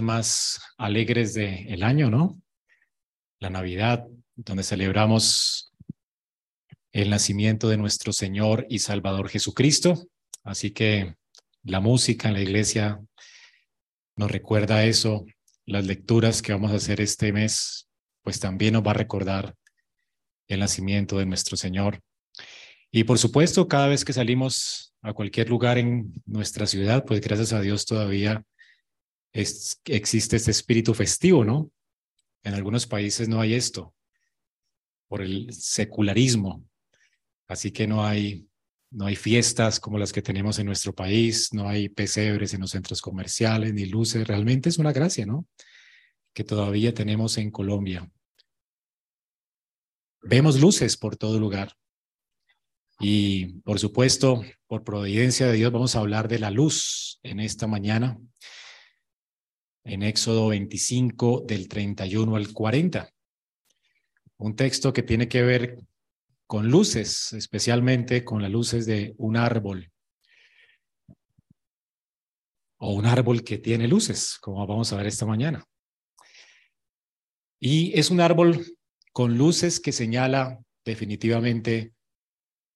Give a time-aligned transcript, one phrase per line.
[0.00, 2.40] más alegres del año, ¿no?
[3.40, 5.72] La Navidad, donde celebramos
[6.92, 10.08] el nacimiento de nuestro Señor y Salvador Jesucristo.
[10.44, 11.14] Así que
[11.62, 13.00] la música en la iglesia
[14.16, 15.26] nos recuerda eso.
[15.66, 17.88] Las lecturas que vamos a hacer este mes,
[18.22, 19.54] pues también nos va a recordar
[20.48, 22.00] el nacimiento de nuestro Señor.
[22.90, 27.52] Y por supuesto, cada vez que salimos a cualquier lugar en nuestra ciudad, pues gracias
[27.52, 28.42] a Dios todavía
[29.32, 31.70] existe este espíritu festivo, ¿no?
[32.42, 33.94] En algunos países no hay esto,
[35.08, 36.64] por el secularismo.
[37.46, 38.46] Así que no hay,
[38.90, 42.70] no hay fiestas como las que tenemos en nuestro país, no hay pesebres en los
[42.70, 44.26] centros comerciales, ni luces.
[44.26, 45.46] Realmente es una gracia, ¿no?
[46.32, 48.10] Que todavía tenemos en Colombia.
[50.22, 51.74] Vemos luces por todo lugar.
[53.00, 57.66] Y por supuesto, por providencia de Dios, vamos a hablar de la luz en esta
[57.66, 58.18] mañana,
[59.88, 63.10] en Éxodo 25, del 31 al 40.
[64.36, 65.78] Un texto que tiene que ver
[66.46, 69.90] con luces, especialmente con las luces de un árbol.
[72.76, 75.64] O un árbol que tiene luces, como vamos a ver esta mañana.
[77.58, 78.64] Y es un árbol
[79.12, 81.94] con luces que señala definitivamente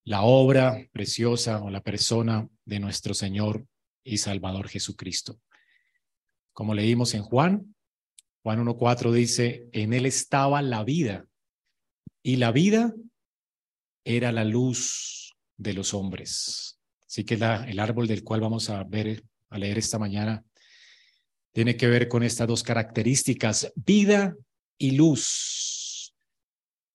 [0.05, 3.67] la obra preciosa o la persona de nuestro Señor
[4.03, 5.39] y Salvador Jesucristo.
[6.53, 7.75] Como leímos en Juan,
[8.43, 11.27] Juan 1.4 dice, en él estaba la vida
[12.23, 12.93] y la vida
[14.05, 16.81] era la luz de los hombres.
[17.07, 20.45] Así que la, el árbol del cual vamos a ver, a leer esta mañana,
[21.53, 24.35] tiene que ver con estas dos características, vida
[24.79, 26.15] y luz.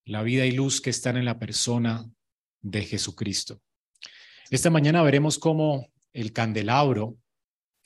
[0.06, 2.10] La vida y luz que están en la persona
[2.62, 3.62] de Jesucristo.
[4.50, 7.18] Esta mañana veremos cómo el candelabro,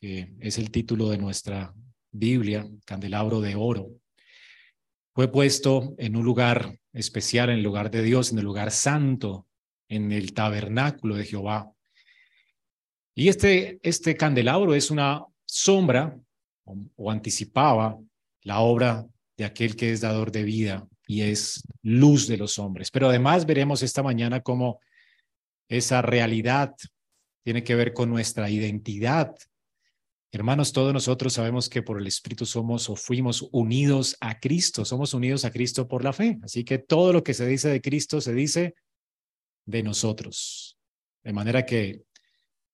[0.01, 1.73] que es el título de nuestra
[2.11, 3.91] Biblia, candelabro de oro,
[5.13, 9.47] fue puesto en un lugar especial, en el lugar de Dios, en el lugar santo,
[9.87, 11.71] en el tabernáculo de Jehová.
[13.13, 16.17] Y este, este candelabro es una sombra
[16.63, 17.97] o, o anticipaba
[18.41, 19.05] la obra
[19.37, 22.89] de aquel que es dador de vida y es luz de los hombres.
[22.89, 24.79] Pero además veremos esta mañana cómo
[25.69, 26.73] esa realidad
[27.43, 29.35] tiene que ver con nuestra identidad.
[30.31, 35.13] Hermanos, todos nosotros sabemos que por el Espíritu somos o fuimos unidos a Cristo, somos
[35.13, 36.39] unidos a Cristo por la fe.
[36.43, 38.75] Así que todo lo que se dice de Cristo se dice
[39.65, 40.77] de nosotros.
[41.23, 42.03] De manera que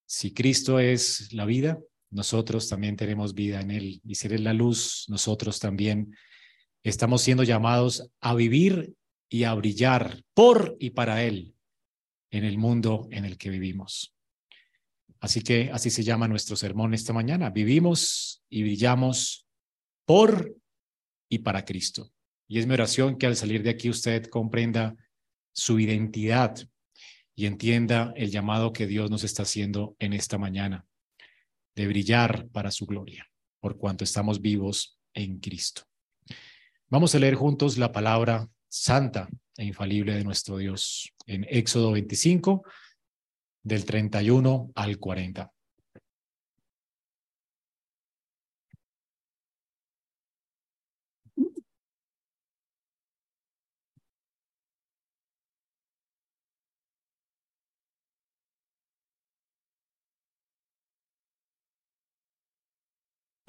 [0.05, 1.79] si Cristo es la vida,
[2.11, 4.01] nosotros también tenemos vida en Él.
[4.05, 6.13] Y si Él es la luz, nosotros también
[6.87, 8.95] Estamos siendo llamados a vivir
[9.29, 11.53] y a brillar por y para Él
[12.31, 14.16] en el mundo en el que vivimos.
[15.27, 17.49] Así que así se llama nuestro sermón esta mañana.
[17.49, 19.45] Vivimos y brillamos
[20.05, 20.55] por
[21.27, 22.13] y para Cristo.
[22.47, 24.95] Y es mi oración que al salir de aquí usted comprenda
[25.51, 26.55] su identidad
[27.35, 30.85] y entienda el llamado que Dios nos está haciendo en esta mañana
[31.75, 35.81] de brillar para su gloria, por cuanto estamos vivos en Cristo.
[36.87, 39.27] Vamos a leer juntos la palabra santa
[39.57, 42.63] e infalible de nuestro Dios en Éxodo 25,
[43.67, 45.51] del 31 al 40.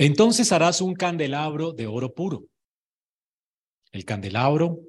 [0.01, 2.45] Entonces harás un candelabro de oro puro
[3.93, 4.81] el candelabro,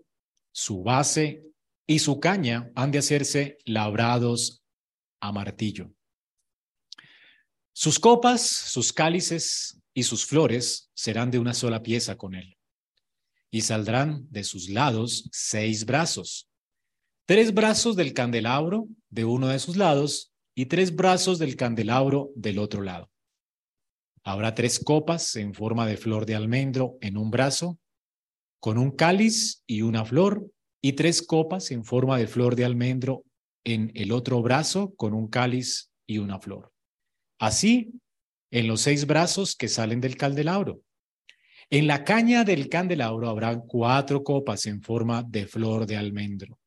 [0.51, 1.43] su base
[1.87, 4.58] y su caña han de hacerse labrados
[5.19, 5.91] a martillo.
[7.73, 12.57] Sus copas, sus cálices y sus flores serán de una sola pieza con él.
[13.51, 16.49] Y saldrán de sus lados seis brazos,
[17.25, 22.59] tres brazos del candelabro de uno de sus lados y tres brazos del candelabro del
[22.59, 23.09] otro lado.
[24.23, 27.79] Habrá tres copas en forma de flor de almendro en un brazo
[28.59, 30.51] con un cáliz y una flor,
[30.81, 33.23] y tres copas en forma de flor de almendro
[33.63, 36.71] en el otro brazo con un cáliz y una flor.
[37.39, 37.93] Así,
[38.51, 40.81] en los seis brazos que salen del candelabro.
[41.69, 46.59] En la caña del candelabro habrán cuatro copas en forma de flor de almendro,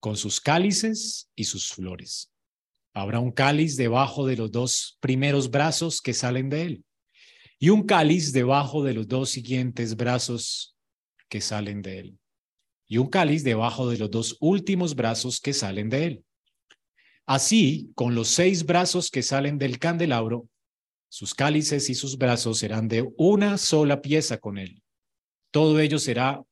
[0.00, 2.32] con sus cálices y sus flores.
[2.94, 6.84] Habrá un cáliz debajo de los dos primeros brazos que salen de él
[7.58, 10.76] y un cáliz debajo de los dos siguientes brazos
[11.28, 12.18] que salen de él,
[12.86, 16.24] y un cáliz debajo de los dos últimos brazos que salen de él.
[17.26, 20.48] Así, con los seis brazos que salen del candelabro,
[21.08, 24.82] Sus cálices y sus brazos serán de una sola pieza con él.
[25.52, 26.42] Todo ello será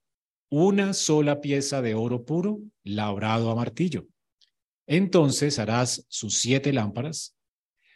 [0.50, 4.06] una sola pieza de oro puro labrado a martillo.
[4.86, 7.34] Entonces harás sus siete lámparas.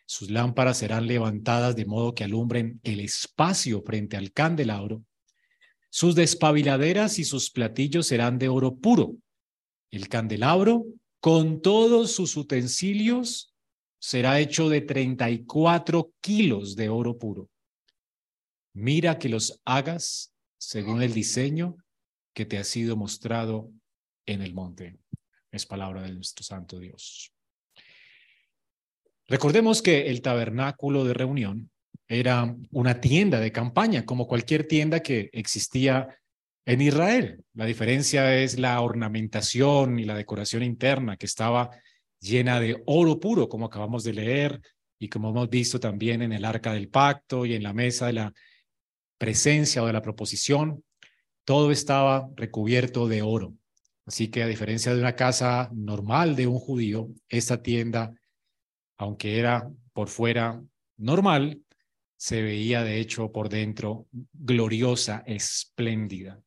[0.07, 5.05] Sus lámparas serán levantadas de modo que alumbren el espacio frente al candelabro.
[5.97, 9.17] Sus despabiladeras y sus platillos serán de oro puro.
[9.91, 10.85] El candelabro,
[11.21, 13.55] con todos sus utensilios,
[13.99, 17.49] será hecho de 34 kilos de oro puro.
[18.75, 21.79] Mira que los hagas según el diseño
[22.35, 23.73] que te ha sido mostrado
[24.27, 24.99] en el monte.
[25.51, 27.33] Es palabra de nuestro Santo Dios.
[29.29, 31.71] Recordemos que el tabernáculo de reunión
[32.09, 36.09] era una tienda de campaña, como cualquier tienda que existía
[36.65, 37.45] en Israel.
[37.55, 41.71] La diferencia es la ornamentación y la decoración interna que estaba
[42.21, 44.61] llena de oro puro, como acabamos de leer
[44.99, 48.15] y como hemos visto también en el arca del pacto y en la mesa de
[48.15, 48.33] la
[49.19, 50.83] presencia o de la proposición
[51.47, 53.55] todo estaba recubierto de oro.
[54.05, 58.13] Así que a diferencia de una casa normal de un judío, esta tienda,
[58.99, 60.61] aunque era por fuera
[60.97, 61.63] normal,
[62.17, 66.41] se veía de hecho por dentro gloriosa, espléndida.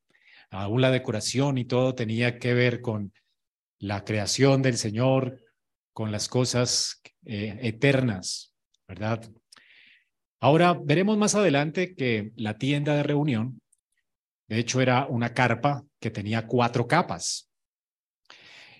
[0.49, 3.13] Aún la decoración y todo tenía que ver con
[3.79, 5.43] la creación del Señor,
[5.93, 8.53] con las cosas eh, eternas,
[8.87, 9.29] ¿verdad?
[10.39, 13.61] Ahora veremos más adelante que la tienda de reunión
[14.49, 17.51] de hecho, era una carpa que tenía cuatro capas.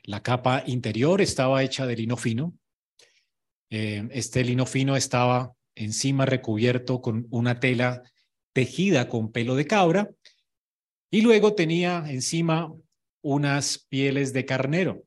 [0.04, 2.56] La capa interior estaba hecha de lino fino.
[3.70, 8.04] Eh, este lino fino estaba encima recubierto con una tela
[8.54, 10.10] tejida con pelo de cabra
[11.10, 12.72] y luego tenía encima
[13.22, 15.04] unas pieles de carnero.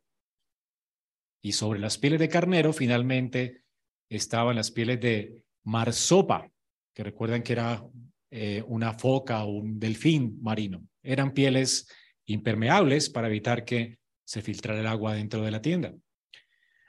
[1.42, 3.62] Y sobre las pieles de carnero finalmente
[4.08, 6.50] estaban las pieles de marsopa,
[6.94, 7.84] que recuerdan que era
[8.30, 10.86] eh, una foca o un delfín marino.
[11.02, 11.86] Eran pieles
[12.24, 15.94] impermeables para evitar que se filtrara el agua dentro de la tienda.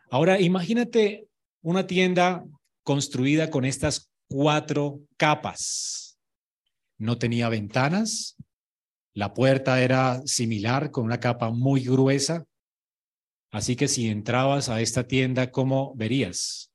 [0.09, 1.27] Ahora, imagínate
[1.61, 2.45] una tienda
[2.83, 6.17] construida con estas cuatro capas.
[6.97, 8.35] No tenía ventanas,
[9.13, 12.45] la puerta era similar con una capa muy gruesa.
[13.51, 16.71] Así que si entrabas a esta tienda, ¿cómo verías?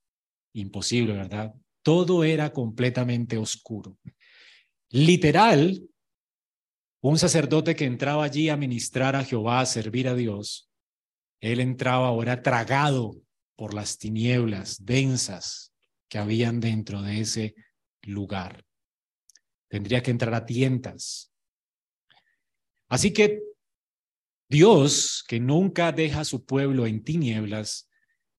[0.53, 1.53] Imposible, ¿verdad?
[1.83, 3.97] Todo era completamente oscuro.
[4.91, 5.83] Literal,
[7.01, 10.71] un sacerdote que entraba allí a ministrar a Jehová, a servir a Dios,
[11.41, 13.17] él entraba ahora tragado
[13.57, 15.68] por las tinieblas densas
[16.09, 17.55] que habían dentro de ese
[18.03, 18.65] lugar.
[19.69, 21.33] Tendría que entrar a tientas.
[22.89, 23.43] Así que
[24.49, 27.91] Dios, que nunca deja a su pueblo en tinieblas,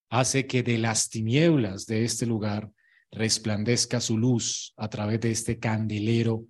[0.10, 2.72] hace que de las tinieblas de este lugar
[3.12, 6.46] resplandezca su luz a través de este candelero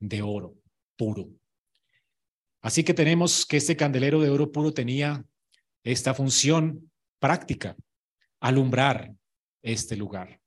[0.00, 0.56] de oro
[0.96, 1.30] puro.
[2.60, 5.24] Así que tenemos que este candelero de oro puro tenía
[5.84, 6.90] esta función
[7.20, 7.76] práctica,
[8.40, 9.14] alumbrar
[9.62, 10.40] este lugar.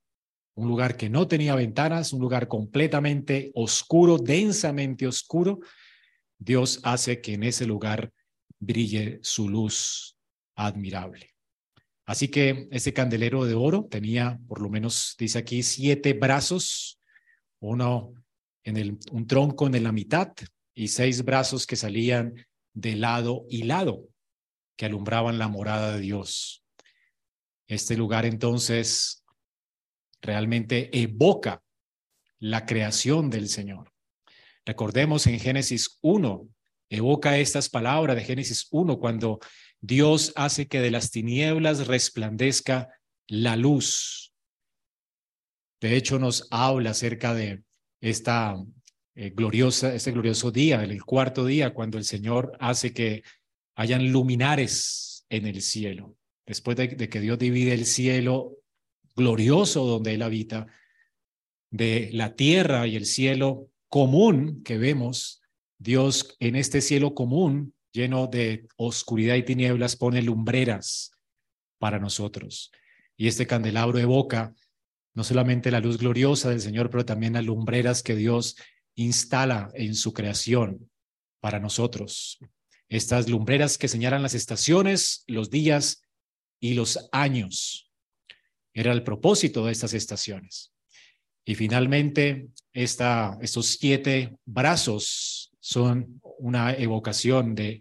[0.54, 5.60] Un lugar que no tenía ventanas, un lugar completamente oscuro, densamente oscuro.
[6.38, 8.12] Dios hace que en ese lugar
[8.58, 10.16] brille su luz
[10.54, 11.30] admirable.
[12.04, 17.00] Así que ese candelero de oro tenía, por lo menos dice aquí, siete brazos,
[17.60, 18.12] uno
[18.64, 20.32] en el, un tronco en la mitad
[20.74, 22.34] y seis brazos que salían
[22.74, 24.08] de lado y lado,
[24.76, 26.64] que alumbraban la morada de Dios.
[27.66, 29.21] Este lugar entonces
[30.22, 31.62] realmente evoca
[32.38, 33.92] la creación del Señor.
[34.64, 36.48] Recordemos en Génesis 1,
[36.88, 39.40] evoca estas palabras de Génesis 1 cuando
[39.80, 42.88] Dios hace que de las tinieblas resplandezca
[43.26, 44.32] la luz.
[45.80, 47.64] De hecho, nos habla acerca de
[48.00, 48.56] esta
[49.16, 53.24] eh, gloriosa, este glorioso día, el cuarto día, cuando el Señor hace que
[53.74, 56.16] hayan luminares en el cielo.
[56.46, 58.61] Después de, de que Dios divide el cielo
[59.14, 60.66] glorioso donde Él habita,
[61.70, 65.42] de la tierra y el cielo común que vemos,
[65.78, 71.12] Dios en este cielo común lleno de oscuridad y tinieblas, pone lumbreras
[71.78, 72.72] para nosotros.
[73.16, 74.54] Y este candelabro evoca
[75.14, 78.56] no solamente la luz gloriosa del Señor, pero también las lumbreras que Dios
[78.94, 80.90] instala en su creación
[81.40, 82.38] para nosotros.
[82.88, 86.02] Estas lumbreras que señalan las estaciones, los días
[86.60, 87.91] y los años.
[88.74, 90.72] Era el propósito de estas estaciones.
[91.44, 97.80] Y finalmente, esta, estos siete brazos son una evocación de,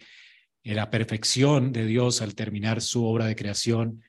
[0.63, 4.03] la perfección de Dios al terminar su obra de creación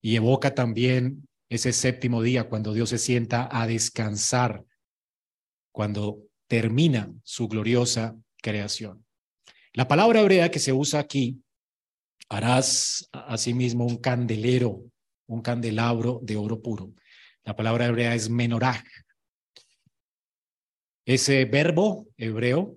[0.00, 4.64] y evoca también ese séptimo día, cuando Dios se sienta a descansar,
[5.72, 9.04] cuando termina su gloriosa creación.
[9.72, 11.42] La palabra hebrea que se usa aquí,
[12.28, 14.84] harás asimismo un candelero,
[15.28, 16.92] un candelabro de oro puro.
[17.44, 18.82] La palabra hebrea es menoraj.
[21.06, 22.76] Ese verbo hebreo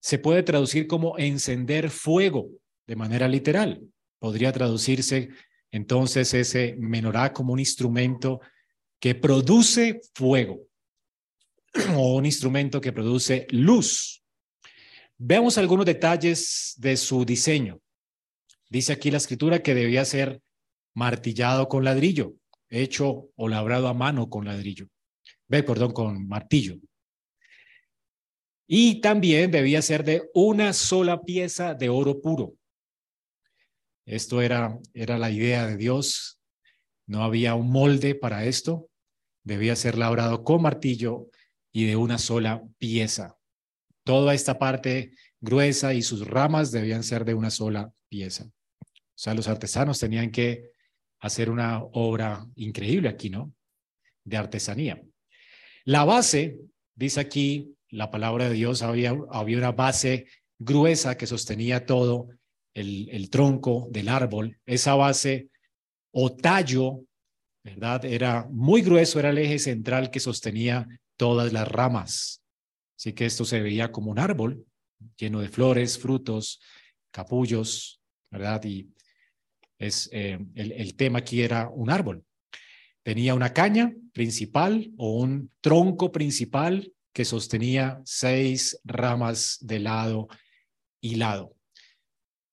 [0.00, 2.48] se puede traducir como encender fuego
[2.86, 3.82] de manera literal.
[4.18, 5.30] Podría traducirse
[5.70, 8.40] entonces ese menorá como un instrumento
[9.00, 10.60] que produce fuego
[11.94, 14.22] o un instrumento que produce luz.
[15.18, 17.80] Veamos algunos detalles de su diseño.
[18.70, 20.40] Dice aquí la escritura que debía ser
[20.98, 22.34] martillado con ladrillo,
[22.68, 24.88] hecho o labrado a mano con ladrillo.
[25.46, 26.74] Ve, perdón, con martillo.
[28.66, 32.54] Y también debía ser de una sola pieza de oro puro.
[34.06, 36.40] Esto era, era la idea de Dios.
[37.06, 38.90] No había un molde para esto.
[39.44, 41.28] Debía ser labrado con martillo
[41.72, 43.38] y de una sola pieza.
[44.04, 48.44] Toda esta parte gruesa y sus ramas debían ser de una sola pieza.
[48.44, 50.77] O sea, los artesanos tenían que
[51.20, 53.52] hacer una obra increíble aquí, ¿no?
[54.24, 55.02] De artesanía.
[55.84, 56.58] La base,
[56.94, 60.26] dice aquí la palabra de Dios, había, había una base
[60.58, 62.28] gruesa que sostenía todo
[62.74, 65.48] el, tronco del árbol, esa base
[66.12, 67.04] o tallo,
[67.64, 68.04] ¿verdad?
[68.04, 72.42] Era muy grueso, era el eje central que sostenía todas las ramas.
[72.96, 74.64] Así que esto se veía como un árbol
[75.16, 76.60] lleno de flores, frutos,
[77.10, 78.64] capullos, ¿verdad?
[78.64, 78.88] Y
[79.78, 82.24] es, eh, el, tema aquí era un árbol.
[83.02, 90.28] Tenía una caña principal o un tronco principal que sostenía seis ramas de lado
[91.00, 91.54] y lado.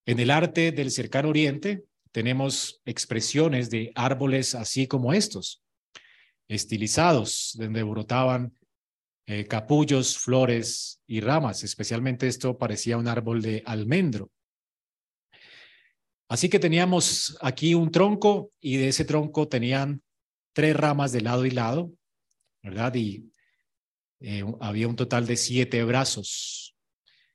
[0.05, 5.63] En el arte del cercano oriente tenemos expresiones de árboles así como estos,
[6.47, 8.53] estilizados, donde brotaban
[9.27, 11.63] eh, capullos, flores y ramas.
[11.63, 14.29] Especialmente esto parecía un árbol de almendro.
[16.27, 20.01] Así que teníamos aquí un tronco y de ese tronco tenían
[20.53, 21.91] tres ramas de lado y lado,
[22.63, 22.95] ¿verdad?
[22.95, 23.31] Y
[24.21, 26.75] eh, había un total de siete brazos,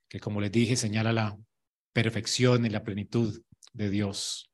[0.09, 1.37] que como les dije señala la
[1.93, 4.51] perfección y la plenitud de Dios.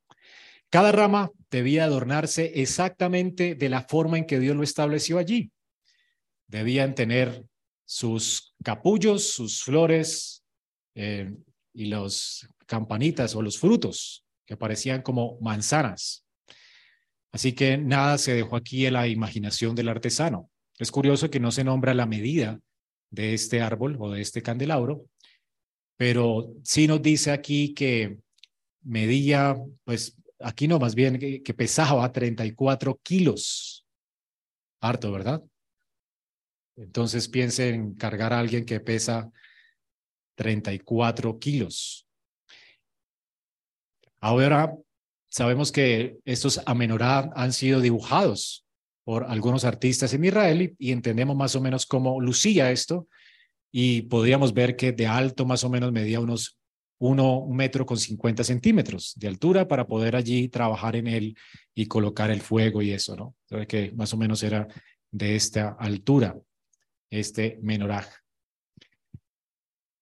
[0.70, 5.52] Cada rama debía adornarse exactamente de la forma en que Dios lo estableció allí.
[6.48, 7.44] Debían tener
[7.86, 10.44] sus capullos, sus flores
[10.94, 11.34] eh,
[11.74, 16.26] y los campanitas o los frutos que parecían como manzanas.
[17.32, 20.50] Así que nada se dejó aquí en la imaginación del artesano.
[20.80, 22.60] Es curioso que no se nombra la medida
[23.12, 25.06] de este árbol o de este candelabro,
[25.98, 28.18] pero sí nos dice aquí que
[28.82, 33.86] medía, pues aquí no, más bien que, pesaba 34 kilos.
[34.80, 35.44] Harto, ¿verdad?
[36.78, 39.32] Entonces piense en cargar a alguien que pesa
[40.36, 42.07] 34 kilos.
[44.28, 44.76] Ahora
[45.30, 48.66] sabemos que estos amenorá han sido dibujados
[49.06, 53.08] por algunos artistas en Israel y entendemos más o menos cómo lucía esto
[53.72, 56.60] y podríamos ver que de alto más o menos medía unos
[57.00, 61.38] uno, un metro con 50 centímetros de altura para poder allí trabajar en él
[61.74, 63.34] y colocar el fuego y eso, ¿no?
[63.44, 64.68] Entonces que más o menos era
[65.10, 66.38] de esta altura,
[67.10, 68.08] este menoraj.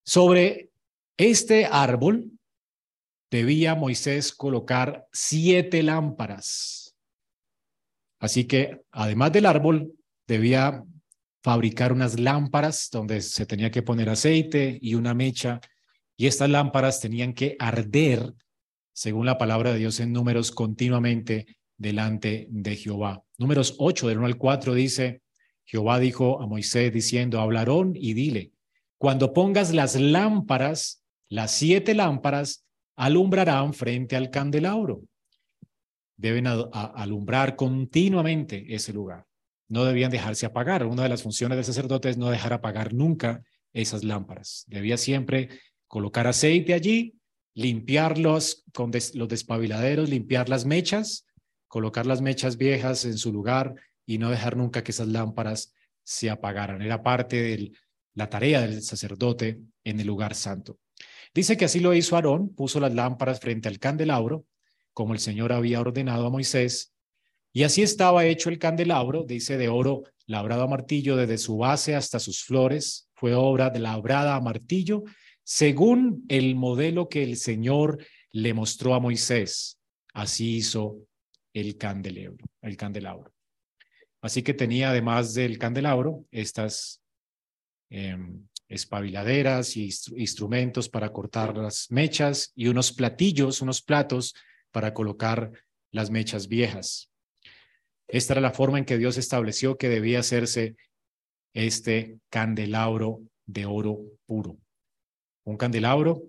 [0.03, 0.71] Sobre
[1.15, 2.31] este árbol
[3.29, 6.95] debía Moisés colocar siete lámparas.
[8.19, 9.93] Así que además del árbol,
[10.27, 10.83] debía
[11.43, 15.61] fabricar unas lámparas donde se tenía que poner aceite y una mecha,
[16.17, 18.33] y estas lámparas tenían que arder,
[18.93, 21.45] según la palabra de Dios en números, continuamente
[21.77, 23.23] delante de Jehová.
[23.37, 25.21] Números 8, del 1 al 4 dice,
[25.65, 28.51] Jehová dijo a Moisés diciendo, hablarón y dile,
[28.97, 32.64] cuando pongas las lámparas, las siete lámparas,
[32.95, 35.03] alumbrarán frente al candelabro.
[36.17, 39.25] Deben alumbrar continuamente ese lugar
[39.67, 40.85] no debían dejarse apagar.
[40.85, 44.65] Una de las funciones del sacerdote es no dejar apagar nunca esas lámparas.
[44.67, 45.49] Debía siempre
[45.87, 47.15] colocar aceite allí,
[47.53, 51.25] limpiarlos con los despabiladeros, limpiar las mechas,
[51.67, 53.75] colocar las mechas viejas en su lugar
[54.05, 55.73] y no dejar nunca que esas lámparas
[56.03, 56.81] se apagaran.
[56.81, 57.71] Era parte de
[58.13, 60.77] la tarea del sacerdote en el lugar santo.
[61.35, 64.45] Dice que así lo hizo Aarón, puso las lámparas frente al candelabro,
[64.93, 66.95] como el Señor había ordenado a Moisés,
[67.55, 71.95] y así estaba hecho el candelabro, dice, de oro labrado a martillo desde su base
[71.95, 73.09] hasta sus flores.
[73.13, 75.03] Fue obra de labrada a martillo,
[75.41, 79.79] según el modelo que el Señor le mostró a Moisés.
[80.13, 80.97] Así hizo
[81.53, 83.33] el candelabro, el candelabro.
[84.19, 87.01] Así que tenía además del candelabro estas
[87.89, 94.35] em, espabiladeras y instrumentos para cortar las mechas y unos platillos, unos platos
[94.71, 95.51] para colocar
[95.91, 97.11] las mechas viejas.
[98.07, 100.75] Esta era la forma en que Dios estableció que debía hacerse
[101.53, 104.57] este candelabro de oro puro.
[105.43, 106.23] Un candelabro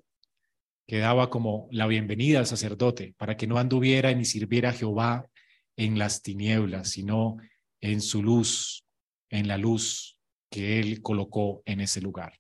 [0.87, 5.29] que daba como la bienvenida al sacerdote para que no anduviera ni sirviera a Jehová
[5.77, 7.37] en las tinieblas, sino
[7.81, 8.85] en su luz,
[9.31, 10.16] en la luz
[10.51, 12.39] que él colocó en ese lugar.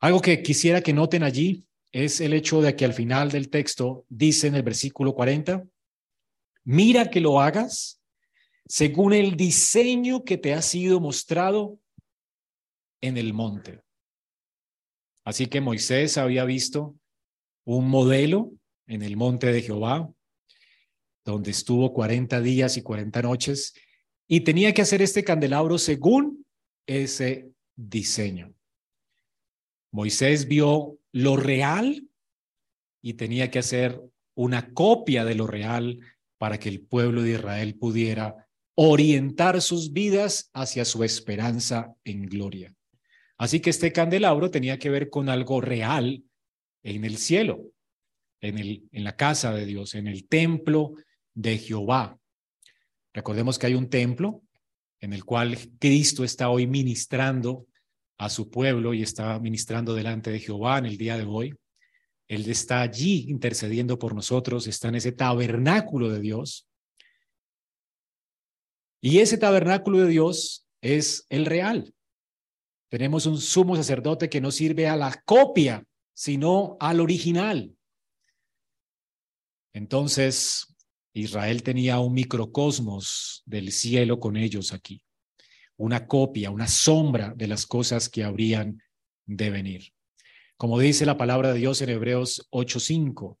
[0.00, 4.04] Algo que quisiera que noten allí es el hecho de que al final del texto
[4.08, 5.64] dice en el versículo 40,
[6.64, 8.02] mira que lo hagas
[8.66, 11.78] según el diseño que te ha sido mostrado
[13.00, 13.82] en el monte.
[15.24, 16.96] Así que Moisés había visto
[17.64, 18.52] un modelo
[18.86, 20.10] en el monte de Jehová,
[21.24, 23.74] donde estuvo 40 días y 40 noches,
[24.32, 26.46] y tenía que hacer este candelabro según
[26.86, 28.54] ese diseño.
[29.90, 32.08] Moisés vio lo real
[33.02, 34.00] y tenía que hacer
[34.34, 36.00] una copia de lo real
[36.38, 42.74] para que el pueblo de Israel pudiera orientar sus vidas hacia su esperanza en gloria.
[43.36, 46.24] Así que este candelabro tenía que ver con algo real
[46.82, 47.66] en el cielo,
[48.40, 50.94] en, el, en la casa de Dios, en el templo
[51.34, 52.18] de Jehová.
[53.12, 54.42] Recordemos que hay un templo
[55.00, 57.66] en el cual Cristo está hoy ministrando
[58.18, 61.54] a su pueblo y está ministrando delante de Jehová en el día de hoy.
[62.28, 66.66] Él está allí intercediendo por nosotros, está en ese tabernáculo de Dios.
[69.02, 71.92] Y ese tabernáculo de Dios es el real.
[72.88, 77.76] Tenemos un sumo sacerdote que no sirve a la copia, sino al original.
[79.72, 80.71] Entonces,
[81.14, 85.02] Israel tenía un microcosmos del cielo con ellos aquí
[85.82, 88.80] una copia, una sombra de las cosas que habrían
[89.26, 89.92] de venir.
[90.56, 93.38] Como dice la palabra de Dios en Hebreos 8:5,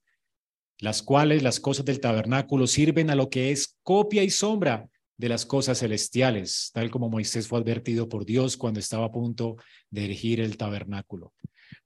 [0.80, 5.28] las cuales las cosas del tabernáculo sirven a lo que es copia y sombra de
[5.28, 9.56] las cosas celestiales, tal como Moisés fue advertido por Dios cuando estaba a punto
[9.90, 11.32] de erigir el tabernáculo.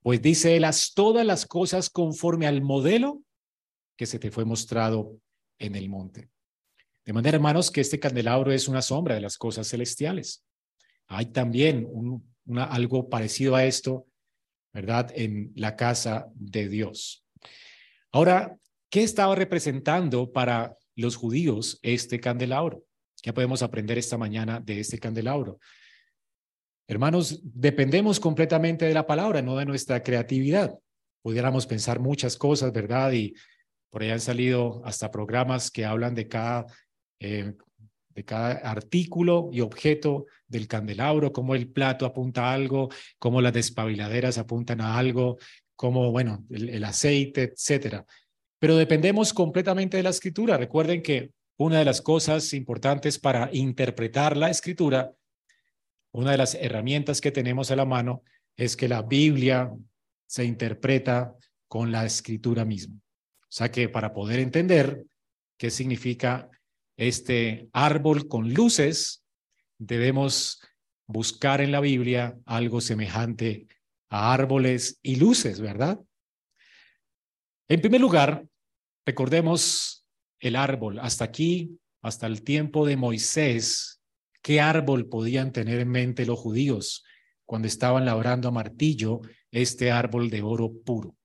[0.00, 3.20] Pues dice él, haz todas las cosas conforme al modelo
[3.98, 5.18] que se te fue mostrado
[5.58, 6.30] en el monte.
[7.04, 10.44] De manera, hermanos, que este candelabro es una sombra de las cosas celestiales.
[11.06, 11.86] Hay también
[12.44, 14.06] una, algo parecido a esto,
[14.72, 15.12] ¿verdad?
[15.14, 17.24] En la casa de Dios.
[18.10, 18.58] Ahora,
[18.90, 22.84] ¿qué estaba representando para los judíos este candelabro?
[23.22, 25.58] ¿Qué podemos aprender esta mañana de este candelabro?
[26.88, 30.76] Hermanos, dependemos completamente de la palabra, no de nuestra creatividad.
[31.22, 33.12] Pudiéramos pensar muchas cosas, ¿verdad?
[33.12, 33.34] Y
[33.90, 36.66] por ahí han salido hasta programas que hablan de cada
[37.20, 37.54] eh,
[38.16, 43.52] de cada artículo y objeto del candelabro, cómo el plato apunta a algo, cómo las
[43.52, 45.36] despabiladeras apuntan a algo,
[45.76, 48.06] cómo, bueno, el, aceite, etcétera.
[48.58, 50.56] Pero dependemos completamente de la escritura.
[50.56, 55.12] Recuerden que una de las cosas importantes para interpretar la escritura,
[56.10, 58.22] una de las herramientas que tenemos a la mano
[58.56, 59.70] es que la Biblia
[60.26, 61.34] se interpreta
[61.68, 62.98] con la escritura misma.
[63.48, 65.04] O sea que para poder entender
[65.56, 66.50] qué significa
[66.96, 69.24] este árbol con luces,
[69.78, 70.60] debemos
[71.06, 73.66] buscar en la Biblia algo semejante
[74.08, 76.00] a árboles y luces, ¿verdad?
[77.68, 78.46] En primer lugar,
[79.04, 80.06] recordemos
[80.40, 80.98] el árbol.
[80.98, 84.00] Hasta aquí, hasta el tiempo de Moisés,
[84.42, 87.04] ¿qué árbol podían tener en mente los judíos
[87.44, 91.16] cuando estaban labrando a martillo este árbol de oro puro?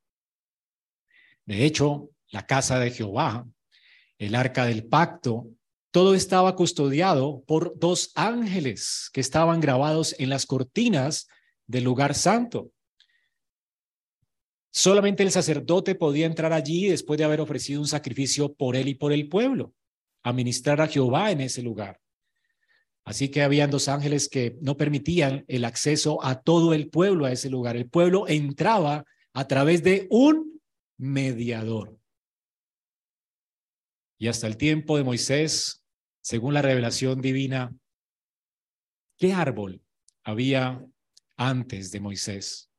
[1.46, 3.46] De hecho, la casa de Jehová,
[4.18, 5.48] el arca del pacto,
[5.92, 11.28] todo estaba custodiado por dos ángeles que estaban grabados en las cortinas
[11.68, 12.72] del lugar santo.
[14.72, 18.96] Solamente el sacerdote podía entrar allí después de haber ofrecido un sacrificio por él y
[18.96, 19.74] por el pueblo,
[20.24, 22.00] a ministrar a Jehová en ese lugar.
[23.04, 27.32] Así que habían dos ángeles que no permitían el acceso a todo el pueblo a
[27.34, 27.76] ese lugar.
[27.76, 30.62] El pueblo entraba a través de un
[30.98, 32.01] mediador.
[34.22, 35.84] Y hasta el tiempo de Moisés,
[36.22, 37.76] según la revelación divina,
[39.18, 39.82] ¿qué árbol
[40.24, 40.86] había
[41.38, 42.70] antes de Moisés,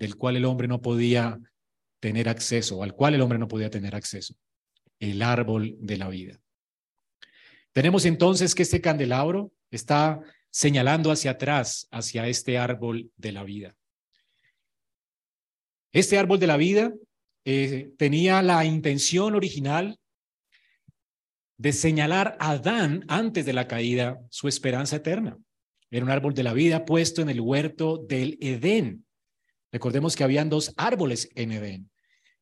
[0.00, 1.38] del cual el hombre no podía
[2.00, 4.34] tener acceso, al cual el hombre no podía tener acceso?
[4.98, 6.40] El árbol de la vida.
[7.70, 13.76] Tenemos entonces que este candelabro está señalando hacia atrás, hacia este árbol de la vida.
[15.92, 16.92] Este árbol de la vida
[17.44, 19.96] eh, tenía la intención original
[21.60, 25.36] de señalar a Adán antes de la caída su esperanza eterna.
[25.90, 29.04] Era un árbol de la vida puesto en el huerto del Edén.
[29.70, 31.90] Recordemos que habían dos árboles en Edén,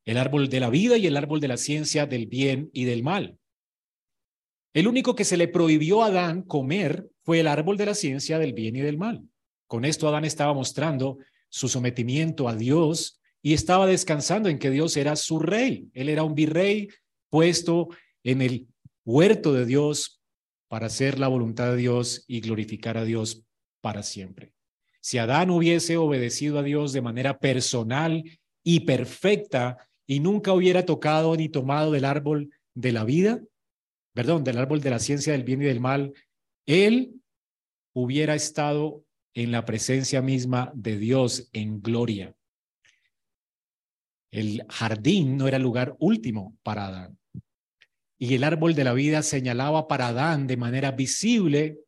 [0.04, 3.02] el árbol de la vida y el árbol de la ciencia del bien y del
[3.02, 3.36] mal.
[4.72, 8.38] El único que se le prohibió a Adán comer fue el árbol de la ciencia
[8.38, 9.24] del bien y del mal.
[9.66, 14.96] Con esto Adán estaba mostrando su sometimiento a Dios y estaba descansando en que Dios
[14.96, 15.88] era su rey.
[15.92, 16.88] Él era un virrey
[17.30, 17.88] puesto
[18.22, 18.68] en el
[19.08, 20.20] huerto de Dios
[20.68, 23.42] para hacer la voluntad de Dios y glorificar a Dios
[23.80, 24.52] para siempre.
[25.00, 28.22] Si Adán hubiese obedecido a Dios de manera personal
[28.62, 33.40] y perfecta y nunca hubiera tocado ni tomado del árbol de la vida,
[34.12, 36.12] perdón, del árbol de la ciencia del bien y del mal,
[36.66, 37.14] él
[37.94, 42.34] hubiera estado en la presencia misma de Dios en gloria.
[44.30, 47.17] El jardín no era lugar último para Adán.
[48.18, 51.78] Y el árbol de la vida señalaba para Adán de manera visible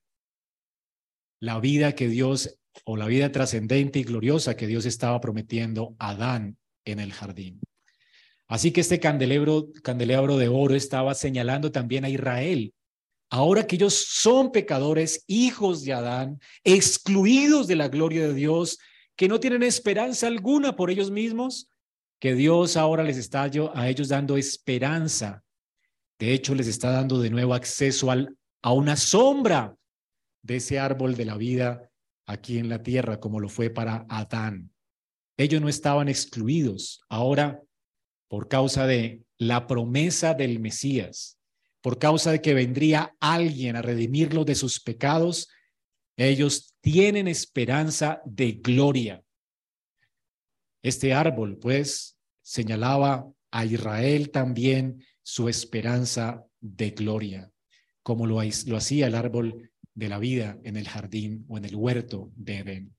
[1.41, 6.11] la vida que Dios o la vida trascendente y gloriosa que Dios estaba prometiendo a
[6.11, 7.61] Adán en el jardín.
[8.47, 12.75] Así que este candelabro, candelabro de oro estaba señalando también a Israel.
[13.31, 18.79] Ahora que ellos son pecadores, hijos de Adán, excluidos de la gloria de Dios,
[19.15, 21.71] que no tienen esperanza alguna por ellos mismos,
[22.19, 25.45] que Dios ahora les está a ellos dando esperanza.
[26.21, 29.75] De hecho, les está dando de nuevo acceso al, a una sombra
[30.43, 31.91] de ese árbol de la vida
[32.27, 34.71] aquí en la tierra, como lo fue para Adán.
[35.39, 37.01] Ellos no estaban excluidos.
[37.09, 37.63] Ahora,
[38.29, 41.39] por causa de la promesa del Mesías,
[41.81, 45.49] por causa de que vendría alguien a redimirlos de sus pecados,
[46.19, 49.25] ellos tienen esperanza de gloria.
[50.83, 57.51] Este árbol, pues, señalaba a Israel también su esperanza de gloria,
[58.03, 61.77] como lo, lo hacía el árbol de la vida en el jardín o en el
[61.77, 62.97] huerto de Edén.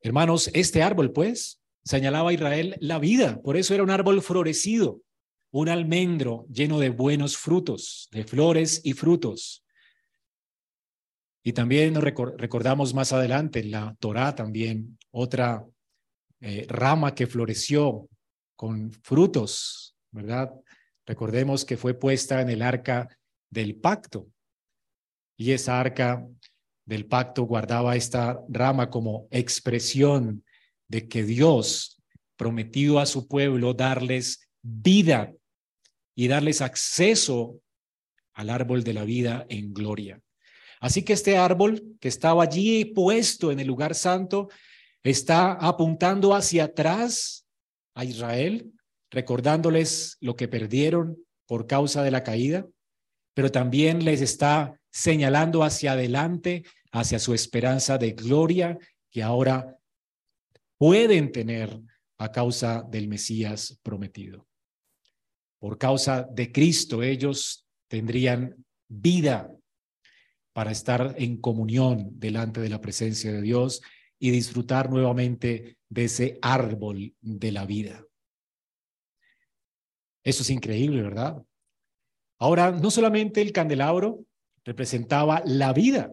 [0.00, 5.02] Hermanos, este árbol, pues, señalaba a Israel la vida, por eso era un árbol florecido,
[5.50, 9.64] un almendro lleno de buenos frutos, de flores y frutos.
[11.42, 15.64] Y también nos recordamos más adelante en la Torá también otra
[16.40, 18.08] eh, rama que floreció
[18.56, 20.54] con frutos, ¿verdad?
[21.06, 23.08] Recordemos que fue puesta en el arca
[23.50, 24.28] del pacto.
[25.36, 26.26] Y esa arca
[26.86, 30.44] del pacto guardaba esta rama como expresión
[30.88, 32.00] de que Dios
[32.36, 35.32] prometió a su pueblo darles vida
[36.14, 37.60] y darles acceso
[38.32, 40.20] al árbol de la vida en gloria.
[40.80, 44.48] Así que este árbol que estaba allí puesto en el lugar santo
[45.02, 47.46] está apuntando hacia atrás
[47.94, 48.72] a Israel,
[49.14, 52.66] recordándoles lo que perdieron por causa de la caída,
[53.32, 58.76] pero también les está señalando hacia adelante, hacia su esperanza de gloria
[59.10, 59.78] que ahora
[60.78, 61.80] pueden tener
[62.18, 64.46] a causa del Mesías prometido.
[65.58, 69.50] Por causa de Cristo, ellos tendrían vida
[70.52, 73.80] para estar en comunión delante de la presencia de Dios
[74.18, 78.03] y disfrutar nuevamente de ese árbol de la vida.
[80.24, 81.36] Eso es increíble, ¿verdad?
[82.38, 84.24] Ahora, no solamente el candelabro
[84.64, 86.10] representaba la vida.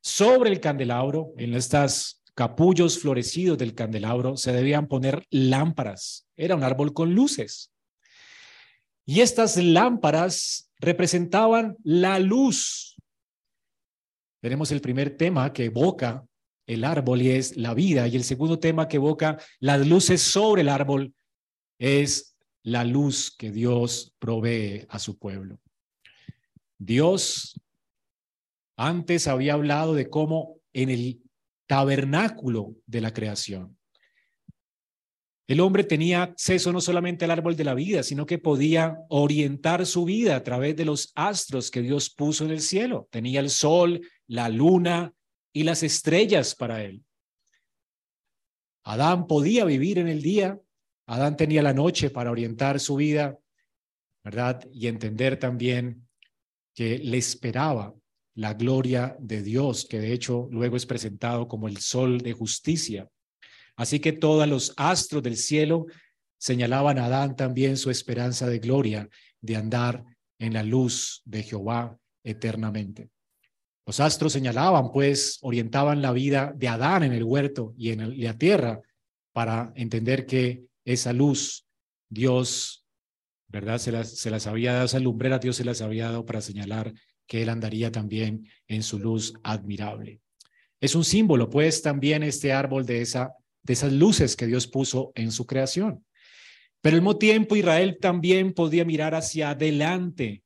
[0.00, 6.26] Sobre el candelabro, en estos capullos florecidos del candelabro, se debían poner lámparas.
[6.36, 7.72] Era un árbol con luces.
[9.04, 12.96] Y estas lámparas representaban la luz.
[14.40, 16.24] Tenemos el primer tema que evoca
[16.66, 18.06] el árbol y es la vida.
[18.06, 21.14] Y el segundo tema que evoca las luces sobre el árbol
[21.78, 22.33] es
[22.64, 25.60] la luz que Dios provee a su pueblo.
[26.78, 27.60] Dios
[28.76, 31.22] antes había hablado de cómo en el
[31.66, 33.78] tabernáculo de la creación,
[35.46, 39.84] el hombre tenía acceso no solamente al árbol de la vida, sino que podía orientar
[39.84, 43.08] su vida a través de los astros que Dios puso en el cielo.
[43.10, 45.12] Tenía el sol, la luna
[45.52, 47.04] y las estrellas para él.
[48.84, 50.58] Adán podía vivir en el día,
[51.06, 53.38] Adán tenía la noche para orientar su vida,
[54.22, 54.66] ¿verdad?
[54.72, 56.08] Y entender también
[56.74, 57.94] que le esperaba
[58.34, 63.08] la gloria de Dios, que de hecho luego es presentado como el sol de justicia.
[63.76, 65.86] Así que todos los astros del cielo
[66.38, 69.08] señalaban a Adán también su esperanza de gloria,
[69.40, 70.04] de andar
[70.38, 73.10] en la luz de Jehová eternamente.
[73.86, 78.36] Los astros señalaban, pues, orientaban la vida de Adán en el huerto y en la
[78.36, 78.80] tierra
[79.32, 81.66] para entender que esa luz
[82.08, 82.84] Dios
[83.54, 83.78] ¿verdad?
[83.78, 86.92] Se las, se las había dado, esas lumbreras Dios se las había dado para señalar
[87.28, 90.20] que Él andaría también en su luz admirable.
[90.80, 95.12] Es un símbolo, pues, también este árbol de, esa, de esas luces que Dios puso
[95.14, 96.04] en su creación.
[96.80, 100.42] Pero al mismo tiempo Israel también podía mirar hacia adelante.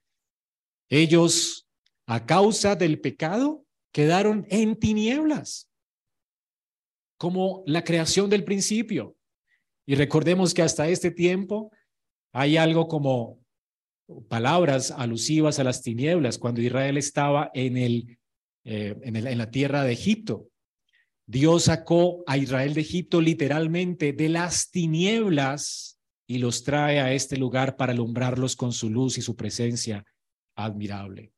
[0.91, 1.67] Ellos,
[2.07, 5.71] a causa del pecado, quedaron en tinieblas,
[7.17, 9.17] como la creación del principio.
[9.89, 11.73] Y recordemos que hasta este tiempo
[12.35, 13.41] hay algo como
[14.29, 19.93] palabras alusivas a las tinieblas cuando Israel estaba eh, en, el, en la tierra de
[19.95, 20.51] Egipto.
[21.27, 27.39] Dios sacó a Israel de Egipto literalmente de las tinieblas y los trae a este
[27.39, 30.05] lugar para alumbrarlos con su luz y su presencia
[30.55, 31.33] admirable.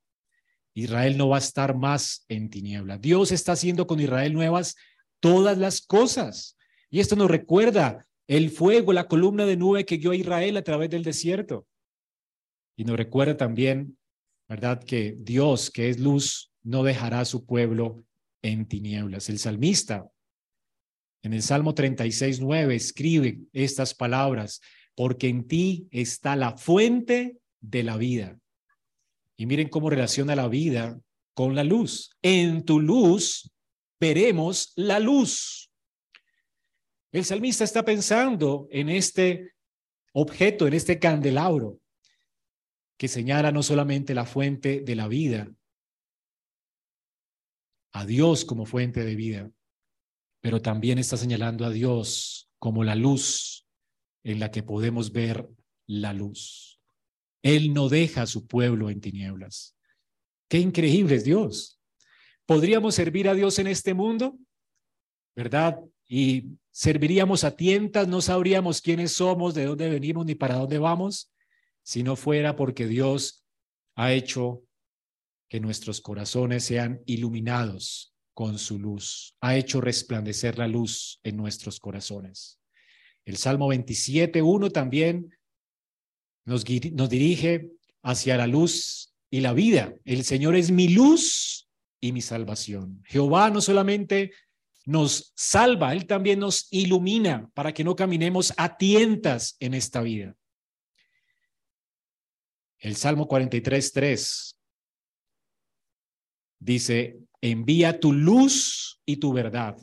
[0.75, 3.01] Israel no va a estar más en tinieblas.
[3.01, 4.75] Dios está haciendo con Israel nuevas
[5.21, 6.57] todas las cosas.
[6.91, 10.63] Y esto nos recuerda el fuego, la columna de nube que guió a Israel a
[10.63, 11.67] través del desierto.
[12.77, 13.99] Y nos recuerda también,
[14.49, 18.05] ¿verdad?, que Dios, que es luz, no dejará a su pueblo
[18.41, 19.29] en tinieblas.
[19.31, 20.09] El salmista,
[21.25, 24.61] en el Salmo 36, 9, escribe estas palabras,
[24.95, 28.39] porque en ti está la fuente de la vida.
[29.37, 31.01] Y miren cómo relaciona la vida
[31.35, 32.11] con la luz.
[32.23, 33.51] En tu luz
[33.99, 35.70] veremos la luz.
[37.13, 39.55] El salmista está pensando en este
[40.13, 41.81] objeto, en este candelabro,
[42.97, 45.51] que señala no solamente la fuente de la vida,
[47.93, 49.51] a Dios como fuente de vida,
[50.41, 53.67] pero también está señalando a Dios como la luz
[54.23, 55.49] en la que podemos ver
[55.87, 56.81] la luz.
[57.43, 59.77] Él no deja a su pueblo en tinieblas.
[60.49, 61.81] Qué increíble es Dios.
[62.47, 64.39] ¿Podríamos servir a Dios en este mundo?
[65.35, 65.81] ¿Verdad?
[66.07, 71.33] Y serviríamos a tientas, no sabríamos quiénes somos, de dónde venimos ni para dónde vamos
[71.83, 73.45] si no fuera porque Dios
[73.97, 74.63] ha hecho
[75.49, 81.81] que nuestros corazones sean iluminados con su luz, ha hecho resplandecer la luz en nuestros
[81.81, 82.61] corazones.
[83.25, 85.37] El Salmo 27.1 también
[86.45, 89.95] nos, nos dirige hacia la luz y la vida.
[90.05, 91.69] El Señor es mi luz
[92.01, 93.03] y mi salvación.
[93.07, 94.33] Jehová no solamente
[94.85, 100.35] nos salva, Él también nos ilumina para que no caminemos a tientas en esta vida.
[102.79, 104.57] El Salmo 43, 3
[106.59, 109.77] dice, envía tu luz y tu verdad.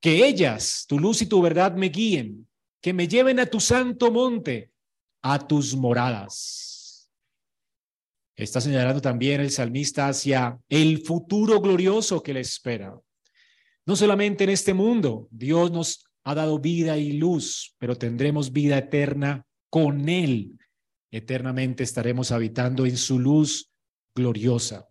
[0.00, 2.48] Que ellas, tu luz y tu verdad, me guíen,
[2.80, 4.72] que me lleven a tu santo monte,
[5.22, 7.10] a tus moradas.
[8.34, 12.98] Está señalando también el salmista hacia el futuro glorioso que le espera.
[13.86, 18.78] No solamente en este mundo, Dios nos ha dado vida y luz, pero tendremos vida
[18.78, 20.56] eterna con Él
[21.12, 23.70] eternamente estaremos habitando en su luz
[24.16, 24.88] gloriosa.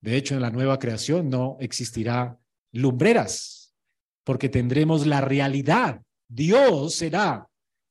[0.00, 2.38] De hecho, en la nueva creación no existirá
[2.72, 3.74] lumbreras,
[4.24, 6.02] porque tendremos la realidad.
[6.28, 7.48] Dios será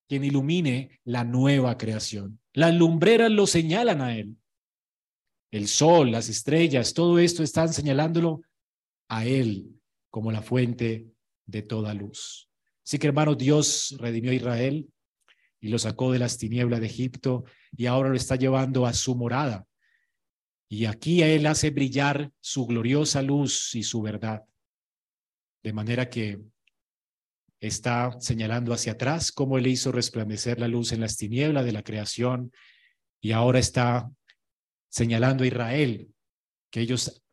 [0.08, 2.40] quien ilumine la nueva creación.
[2.54, 4.38] Las lumbreras lo señalan a Él.
[5.52, 8.42] El sol, las estrellas, todo esto están señalándolo
[9.08, 11.08] a Él como la fuente
[11.46, 12.50] de toda luz.
[12.86, 14.90] Así que hermanos, Dios redimió a Israel
[15.60, 19.16] y lo sacó de las tinieblas de Egipto y ahora lo está llevando a su
[19.16, 19.68] morada.
[20.70, 24.44] Y aquí él hace brillar su gloriosa luz y su verdad.
[25.64, 26.40] De manera que
[27.60, 31.84] está señalando hacia atrás cómo él hizo resplandecer la luz en las tinieblas de la
[31.84, 32.52] creación
[33.20, 34.12] y ahora está
[34.90, 36.14] señalando a Israel
[36.70, 37.24] que ellos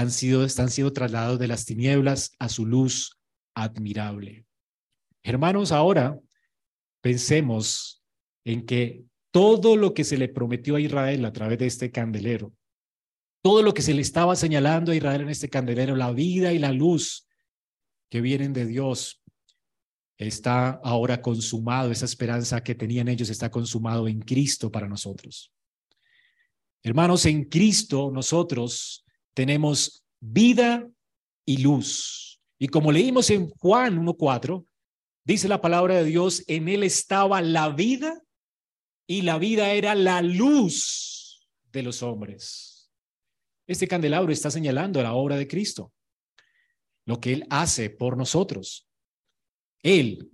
[0.00, 3.18] han sido, están siendo trasladados de las tinieblas a su luz
[3.54, 4.46] admirable.
[5.22, 6.18] Hermanos, ahora
[7.02, 8.02] pensemos
[8.44, 12.54] en que todo lo que se le prometió a Israel a través de este candelero,
[13.42, 16.58] todo lo que se le estaba señalando a Israel en este candelero, la vida y
[16.58, 17.28] la luz
[18.08, 19.22] que vienen de Dios,
[20.16, 25.52] está ahora consumado, esa esperanza que tenían ellos está consumado en Cristo para nosotros.
[26.82, 30.88] Hermanos, en Cristo nosotros tenemos vida
[31.46, 32.40] y luz.
[32.58, 34.64] Y como leímos en Juan 1.4,
[35.24, 38.20] Dice la palabra de Dios, en él estaba la vida
[39.06, 42.90] y la vida era la luz de los hombres.
[43.66, 45.92] Este candelabro está señalando la obra de Cristo,
[47.06, 48.88] lo que Él hace por nosotros.
[49.82, 50.32] Él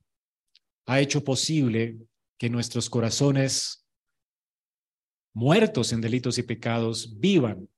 [0.86, 1.98] ha hecho posible
[2.38, 3.86] que nuestros corazones
[5.34, 7.68] muertos en delitos y pecados vivan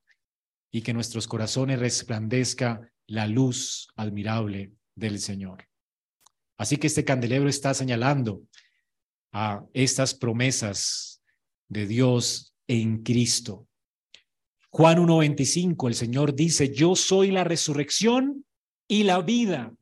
[0.70, 5.66] y que nuestros corazones resplandezca la luz admirable del Señor.
[6.59, 8.42] Así que este candelebro está señalando
[9.33, 11.22] a estas promesas
[11.68, 13.66] de Dios en Cristo.
[14.70, 18.44] Juan 1.25, el Señor dice, yo soy la resurrección
[18.87, 19.72] y la vida.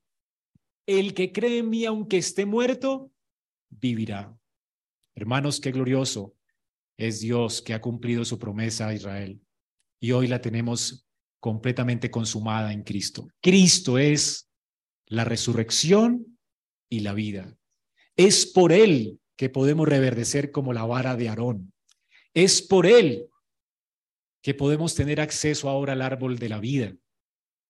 [0.87, 3.11] El que cree en mí, aunque esté muerto,
[3.69, 4.37] vivirá.
[5.17, 6.35] Hermanos, qué glorioso
[6.97, 9.41] es Dios que ha cumplido su promesa a Israel.
[10.07, 11.05] Y hoy la tenemos
[11.41, 13.27] completamente consumada en Cristo.
[13.43, 14.49] Cristo es
[15.07, 16.39] la resurrección
[16.89, 17.59] y la vida.
[18.15, 21.73] Es por Él que podemos reverdecer como la vara de Aarón.
[22.33, 23.27] Es por Él
[24.43, 26.95] que podemos tener acceso ahora al árbol de la vida.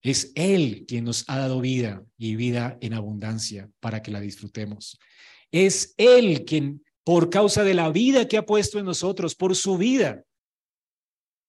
[0.03, 4.99] Es Él quien nos ha dado vida y vida en abundancia para que la disfrutemos.
[5.51, 9.79] Es Él quien, por causa de la vida que ha puesto en nosotros, por su
[9.79, 10.26] vida,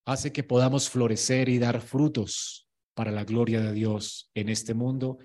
[0.08, 5.18] hace que podamos florecer y dar frutos para la gloria de Dios en este mundo.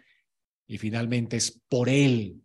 [0.67, 2.43] Y finalmente es por Él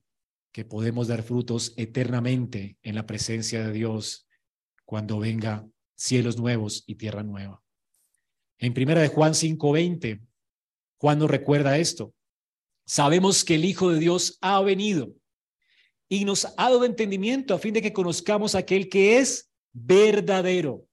[0.51, 4.27] que podemos dar frutos eternamente en la presencia de Dios
[4.85, 7.63] cuando venga cielos nuevos y tierra nueva.
[8.59, 10.21] En primera de Juan 5:20,
[10.99, 12.13] Juan nos recuerda esto.
[12.85, 15.11] Sabemos que el Hijo de Dios ha venido
[16.07, 20.86] y nos ha dado entendimiento a fin de que conozcamos aquel que es verdadero.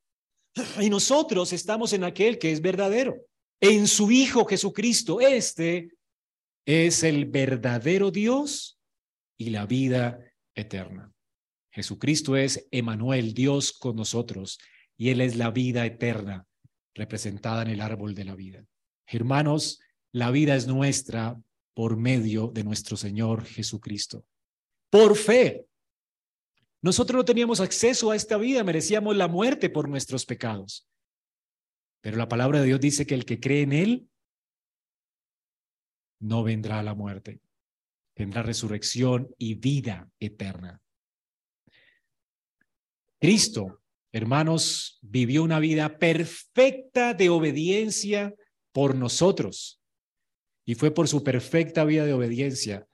[0.80, 3.16] Y nosotros estamos en aquel que es verdadero,
[3.60, 5.20] en su Hijo Jesucristo.
[5.20, 5.88] Este
[6.66, 8.78] es el verdadero Dios
[9.36, 10.20] y la vida
[10.54, 11.12] eterna.
[11.72, 14.58] Jesucristo es Emanuel, Dios con nosotros
[14.96, 16.46] y Él es la vida eterna
[16.94, 18.64] representada en el árbol de la vida.
[19.06, 19.80] Hermanos,
[20.12, 21.36] la vida es nuestra
[21.74, 24.24] por medio de nuestro Señor Jesucristo.
[24.90, 25.66] Por fe.
[26.84, 30.86] Nosotros no teníamos acceso a esta vida, merecíamos la muerte por nuestros pecados.
[32.02, 34.10] Pero la palabra de Dios dice que el que cree en Él
[36.20, 37.40] no vendrá a la muerte,
[38.14, 40.82] tendrá resurrección y vida eterna.
[43.18, 43.80] Cristo
[44.14, 48.32] hermanos, vivió una vida perfecta de obediencia
[48.72, 49.80] por nosotros.
[50.64, 52.86] Y fue por su perfecta vida de obediencia,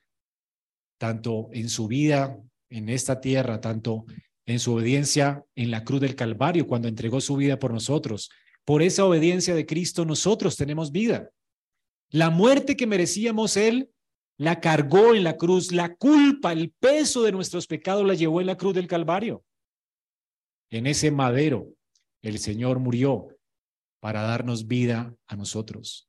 [0.99, 4.07] tanto en su vida en esta tierra, tanto
[4.47, 8.31] en su obediencia en la cruz del Calvario, cuando entregó su vida por nosotros.
[8.65, 11.31] Por esa obediencia de Cristo nosotros tenemos vida.
[12.11, 13.91] La muerte que merecíamos Él
[14.37, 18.47] la cargó en la cruz, la culpa, el peso de nuestros pecados la llevó en
[18.47, 19.45] la cruz del Calvario.
[20.71, 21.69] En ese madero,
[22.23, 23.29] el Señor murió
[24.01, 26.09] para darnos vida a nosotros.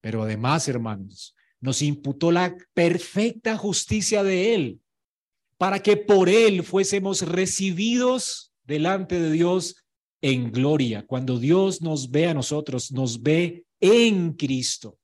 [0.00, 4.80] Pero además, hermanos, nos imputó la perfecta justicia de Él,
[5.58, 9.84] para que por Él fuésemos recibidos delante de Dios
[10.22, 11.04] en gloria.
[11.06, 14.98] Cuando Dios nos ve a nosotros, nos ve en Cristo.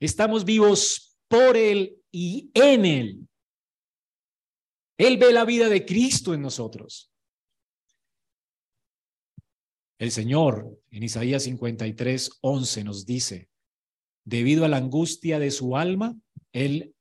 [0.00, 3.28] Estamos vivos por Él y en Él.
[4.98, 7.12] Él ve la vida de Cristo en nosotros.
[9.98, 13.48] El Señor en Isaías 53, 11 nos dice,
[14.24, 16.16] debido a la angustia de su alma,
[16.52, 16.94] Él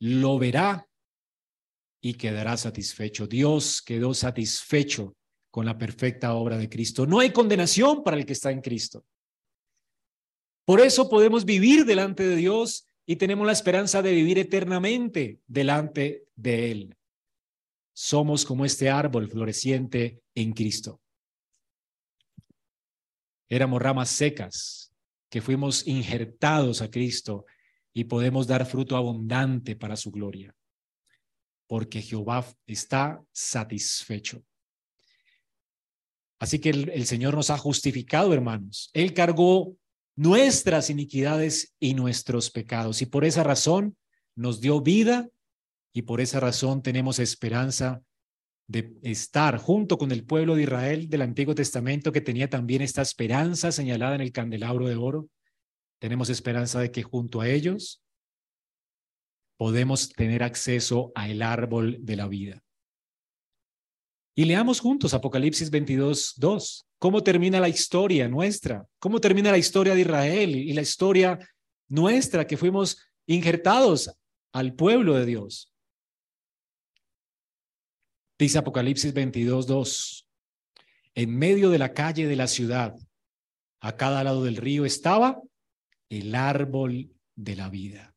[0.00, 0.88] lo verá
[2.00, 3.26] y quedará satisfecho.
[3.26, 5.16] Dios quedó satisfecho
[5.50, 7.06] con la perfecta obra de Cristo.
[7.06, 9.04] No hay condenación para el que está en Cristo.
[10.64, 16.26] Por eso podemos vivir delante de Dios y tenemos la esperanza de vivir eternamente delante
[16.34, 16.96] de Él
[17.94, 21.00] somos como este árbol floreciente en Cristo.
[23.48, 24.92] Éramos ramas secas
[25.30, 27.46] que fuimos injertados a Cristo
[27.94, 30.54] y podemos dar fruto abundante para su gloria,
[31.66, 34.42] porque Jehová está satisfecho.
[36.38, 38.90] Así que el, el, Señor nos ha justificado, hermanos.
[38.92, 39.76] Él cargó
[40.16, 43.96] nuestras iniquidades y nuestros pecados y por esa razón
[44.36, 45.28] nos dio vida
[45.92, 48.02] y por esa razón tenemos esperanza
[48.66, 53.02] de estar junto con el pueblo de Israel del Antiguo Testamento que tenía también esta
[53.02, 55.28] esperanza señalada en el candelabro de oro.
[55.98, 58.02] Tenemos esperanza de que junto a ellos
[59.56, 62.62] podemos tener acceso al árbol de la vida.
[64.36, 66.86] Y leamos juntos Apocalipsis 22, 2.
[66.98, 68.84] ¿Cómo termina la historia nuestra?
[68.98, 71.38] ¿Cómo termina la historia de Israel y la historia
[71.88, 74.10] nuestra que fuimos injertados
[74.52, 75.72] al pueblo de Dios?
[78.38, 80.28] Dice Apocalipsis 22, 2.
[81.14, 82.96] En medio de la calle de la ciudad,
[83.80, 85.40] a cada lado del río, estaba
[86.14, 88.14] el árbol de la vida.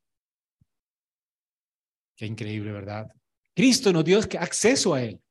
[2.15, 3.11] Qué increíble, ¿verdad?
[3.55, 5.21] Cristo nos dio acceso a él.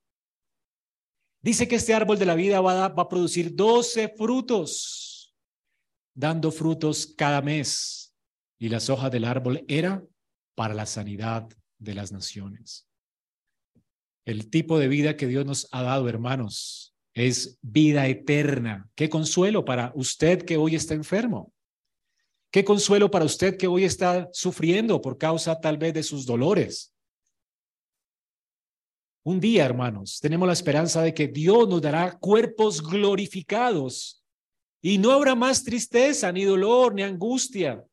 [1.43, 5.35] Dice que este árbol de la vida va a, va a producir 12 frutos,
[6.15, 8.15] dando frutos cada mes.
[8.59, 10.03] Y las hojas del árbol era
[10.55, 11.49] para la sanidad
[11.79, 12.89] de las naciones.
[14.25, 18.91] El tipo de vida que Dios nos ha dado, hermanos, es vida eterna.
[18.95, 21.53] Qué consuelo para usted que hoy está enfermo.
[22.51, 26.95] Qué consuelo para usted que hoy está sufriendo por causa tal vez de sus dolores.
[29.25, 34.25] Un día, hermanos, tenemos la esperanza de que Dios nos dará cuerpos glorificados
[34.81, 37.85] y no habrá más tristeza, ni dolor, ni angustia.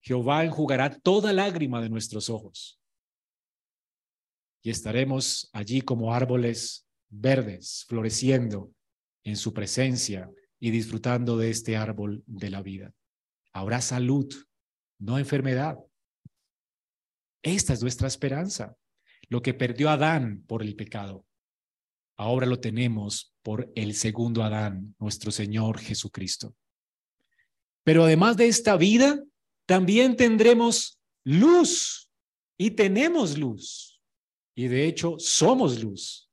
[0.00, 2.80] Jehová enjugará toda lágrima de nuestros ojos
[4.62, 8.72] y estaremos allí como árboles verdes, floreciendo
[9.24, 10.30] en su presencia
[10.64, 12.94] y disfrutando de este árbol de la vida.
[13.52, 14.32] Habrá salud,
[15.00, 15.76] no enfermedad.
[17.42, 18.76] Esta es nuestra esperanza.
[19.28, 21.26] Lo que perdió Adán por el pecado,
[22.16, 26.54] ahora lo tenemos por el segundo Adán, nuestro Señor Jesucristo.
[27.82, 29.20] Pero además de esta vida,
[29.66, 32.08] también tendremos luz
[32.56, 34.00] y tenemos luz.
[34.54, 36.30] Y de hecho, somos luz.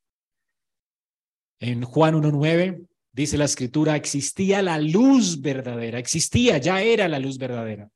[1.60, 2.89] En Juan 1.9
[3.20, 7.92] dice la escritura, existía la luz verdadera, existía, ya era la luz verdadera.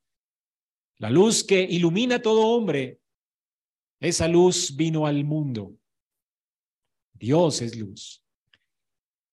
[0.98, 3.00] La luz que ilumina a todo hombre,
[4.00, 5.78] esa luz vino al mundo.
[7.14, 8.22] Dios es luz.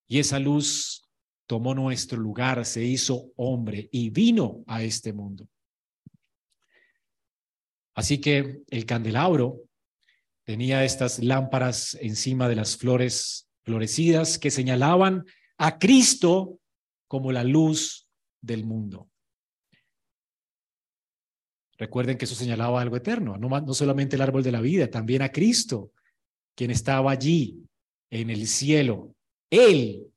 [0.08, 1.10] Y esa luz
[1.46, 5.46] tomó nuestro lugar, se hizo hombre y vino a este mundo.
[7.96, 9.66] Así que el candelabro
[10.46, 15.26] tenía estas lámparas encima de las flores florecidas que señalaban
[15.64, 16.60] a Cristo
[17.08, 18.08] como la luz
[18.42, 19.12] del mundo.
[21.78, 25.22] Recuerden que eso señalaba algo eterno, no, no solamente el árbol de la vida, también
[25.22, 25.92] a Cristo,
[26.56, 27.64] quien estaba allí
[28.10, 29.16] en el cielo.
[29.52, 30.08] Él,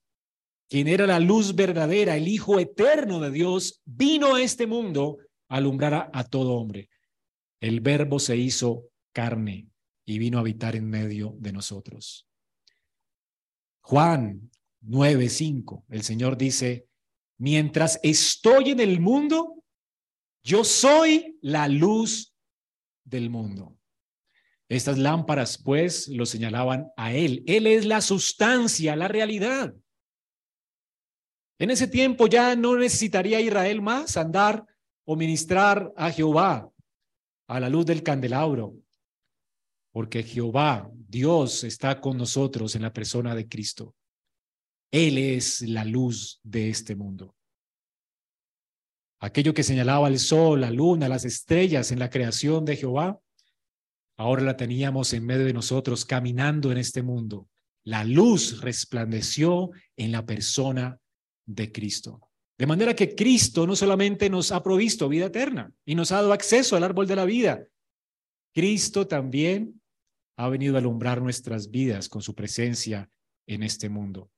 [0.66, 5.18] quien era la luz verdadera, el Hijo eterno de Dios, vino a este mundo
[5.50, 6.88] a alumbrar a todo hombre.
[7.60, 9.68] El verbo se hizo carne
[10.06, 12.26] y vino a habitar en medio de nosotros.
[13.82, 14.50] Juan
[14.86, 16.86] 9:5, el Señor dice,
[17.38, 19.62] mientras estoy en el mundo,
[20.42, 22.34] yo soy la luz
[23.04, 23.78] del mundo.
[24.68, 27.42] Estas lámparas, pues, lo señalaban a Él.
[27.46, 29.74] Él es la sustancia, la realidad.
[31.58, 34.66] En ese tiempo ya no necesitaría Israel más andar
[35.04, 36.70] o ministrar a Jehová
[37.46, 38.74] a la luz del candelabro,
[39.92, 43.94] porque Jehová, Dios, está con nosotros en la persona de Cristo.
[44.94, 47.34] Él es la luz de este mundo.
[49.18, 53.20] Aquello que señalaba el sol, la luna, las estrellas en la creación de Jehová,
[54.16, 57.48] ahora la teníamos en medio de nosotros caminando en este mundo.
[57.82, 60.96] La luz resplandeció en la persona
[61.44, 62.30] de Cristo.
[62.56, 66.32] De manera que Cristo no solamente nos ha provisto vida eterna y nos ha dado
[66.32, 67.66] acceso al árbol de la vida,
[68.54, 69.82] Cristo también
[70.36, 73.10] ha venido a alumbrar nuestras vidas con su presencia
[73.48, 74.30] en este mundo.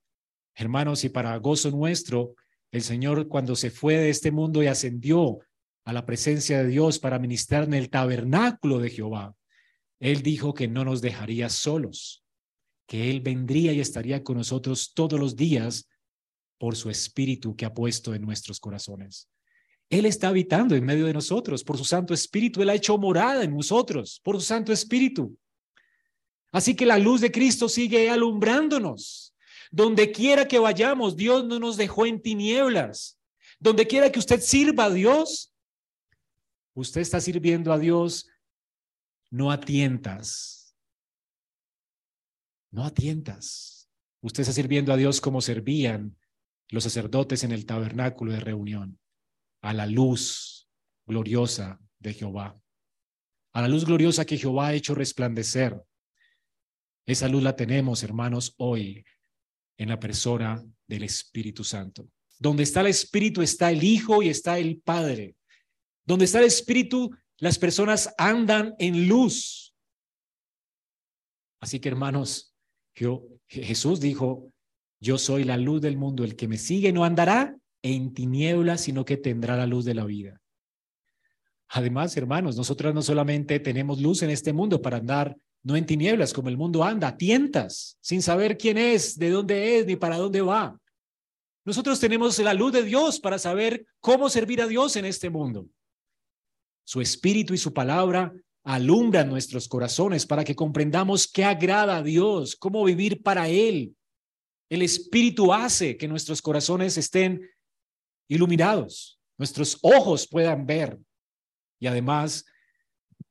[0.56, 2.34] Hermanos, y para gozo nuestro,
[2.72, 5.38] el Señor cuando se fue de este mundo y ascendió
[5.84, 9.36] a la presencia de Dios para ministrar en el tabernáculo de Jehová,
[10.00, 12.24] Él dijo que no nos dejaría solos,
[12.86, 15.88] que Él vendría y estaría con nosotros todos los días
[16.58, 19.28] por su espíritu que ha puesto en nuestros corazones.
[19.90, 23.44] Él está habitando en medio de nosotros, por su Santo Espíritu, Él ha hecho morada
[23.44, 25.38] en nosotros, por su Santo Espíritu.
[26.50, 29.35] Así que la luz de Cristo sigue alumbrándonos.
[29.70, 33.18] Donde quiera que vayamos, Dios no nos dejó en tinieblas.
[33.58, 35.52] Donde quiera que usted sirva a Dios,
[36.74, 38.28] usted está sirviendo a Dios
[39.30, 40.76] no a tientas.
[42.70, 43.88] No a tientas.
[44.20, 46.16] Usted está sirviendo a Dios como servían
[46.68, 48.98] los sacerdotes en el tabernáculo de reunión,
[49.62, 50.68] a la luz
[51.06, 52.60] gloriosa de Jehová,
[53.52, 55.80] a la luz gloriosa que Jehová ha hecho resplandecer
[57.06, 59.04] esa luz la tenemos, hermanos, hoy
[59.76, 62.08] en la persona del Espíritu Santo.
[62.38, 65.36] Donde está el Espíritu está el Hijo y está el Padre.
[66.04, 69.74] Donde está el Espíritu, las personas andan en luz.
[71.60, 72.54] Así que, hermanos,
[73.48, 74.52] Jesús dijo,
[75.00, 79.04] yo soy la luz del mundo, el que me sigue no andará en tinieblas, sino
[79.04, 80.40] que tendrá la luz de la vida.
[81.68, 85.36] Además, hermanos, nosotros no solamente tenemos luz en este mundo para andar
[85.66, 89.86] no en tinieblas como el mundo anda, tientas, sin saber quién es, de dónde es,
[89.86, 90.78] ni para dónde va.
[91.64, 95.66] Nosotros tenemos la luz de Dios para saber cómo servir a Dios en este mundo.
[96.84, 102.54] Su espíritu y su palabra alumbran nuestros corazones para que comprendamos qué agrada a Dios,
[102.54, 103.96] cómo vivir para Él.
[104.70, 107.40] El espíritu hace que nuestros corazones estén
[108.28, 110.96] iluminados, nuestros ojos puedan ver
[111.80, 112.44] y además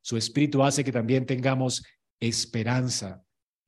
[0.02, 1.82] su espíritu hace que también tengamos
[2.20, 3.22] esperanza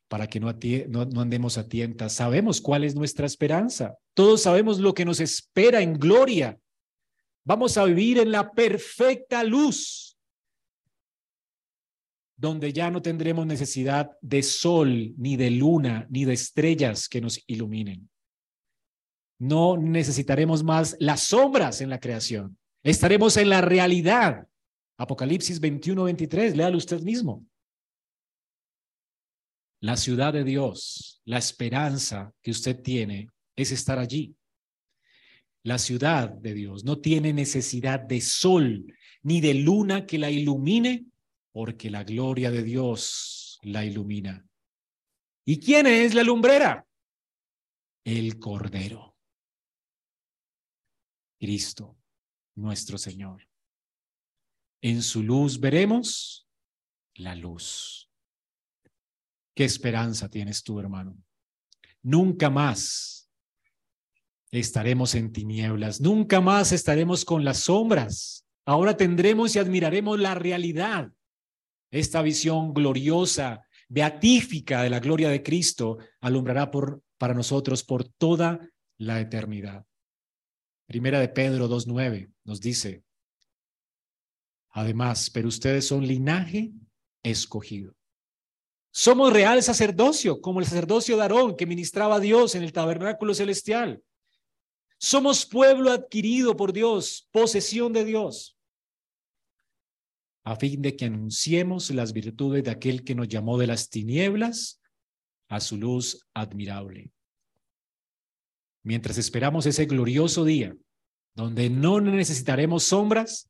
[0.09, 0.53] para que no,
[0.89, 2.15] no, andemos a tientas.
[2.15, 3.97] Sabemos cuál es nuestra esperanza.
[4.15, 6.59] Todos sabemos lo que nos espera en gloria.
[7.45, 10.19] Vamos a vivir en la perfecta luz,
[12.37, 17.43] donde ya no tendremos necesidad de sol, ni de luna, ni de estrellas que nos
[17.47, 18.09] iluminen.
[19.39, 22.59] No necesitaremos más las sombras en la creación.
[22.83, 24.47] Estaremos en la realidad.
[24.97, 27.48] Apocalipsis 21, 23, léalo usted mismo
[29.81, 34.35] la ciudad de Dios, la esperanza que usted tiene es estar allí.
[35.62, 38.87] La ciudad de Dios no tiene necesidad de sol
[39.22, 41.07] ni de luna que la ilumine,
[41.53, 44.47] porque la gloria de Dios la ilumina.
[45.45, 46.87] ¿Y quién es la lumbrera?
[48.05, 49.16] El Cordero.
[51.39, 51.97] Cristo,
[52.57, 53.49] nuestro Señor.
[54.81, 56.49] En su luz veremos
[57.14, 58.08] la luz.
[59.59, 61.19] ¿Qué esperanza tienes tú, hermano?
[62.01, 63.29] Nunca más
[64.53, 68.47] estaremos en tinieblas, nunca más estaremos con las sombras.
[68.65, 71.11] Ahora tendremos y admiraremos la realidad.
[71.91, 76.71] Esta visión gloriosa, beatífica de la gloria de Cristo alumbrará
[77.19, 78.61] para nosotros por toda
[78.97, 79.85] la eternidad.
[80.87, 83.03] Primera de Pedro 2.9 nos dice,
[84.71, 86.71] además, pero ustedes son linaje
[87.25, 87.98] escogido
[88.99, 93.33] somos real sacerdocio, como el sacerdocio de Aarón que ministraba a Dios en el tabernáculo
[93.33, 94.03] celestial.
[94.99, 98.59] Somos pueblo adquirido por Dios, posesión de Dios,
[100.43, 104.81] a fin de que anunciemos las virtudes de aquel que nos llamó de las tinieblas
[105.49, 107.13] a su luz admirable.
[108.83, 110.77] Mientras esperamos ese glorioso día,
[111.37, 113.49] donde no necesitaremos sombras,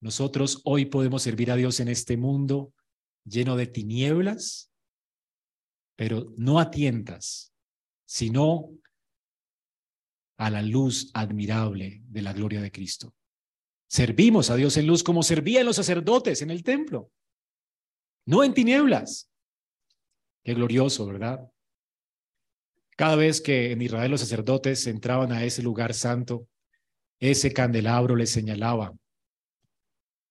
[0.00, 2.72] nosotros hoy podemos servir a Dios en este mundo
[3.24, 4.70] lleno de tinieblas,
[5.96, 7.52] pero no a tientas,
[8.04, 8.70] sino
[10.38, 13.14] a la luz admirable de la gloria de Cristo.
[13.88, 17.12] Servimos a Dios en luz como servían los sacerdotes en el templo,
[18.26, 19.30] no en tinieblas.
[20.44, 21.48] Qué glorioso, ¿verdad?
[22.96, 26.48] Cada vez que en Israel los sacerdotes entraban a ese lugar santo,
[27.20, 28.92] ese candelabro les señalaba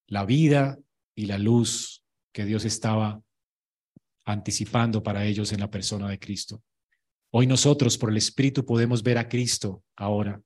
[0.07, 0.77] la vida
[1.15, 2.00] y la luz
[2.31, 3.21] que Dios estaba
[4.25, 6.63] anticipando para ellos en la persona de Cristo.
[7.31, 10.41] Hoy nosotros por el Espíritu podemos ver a Cristo ahora,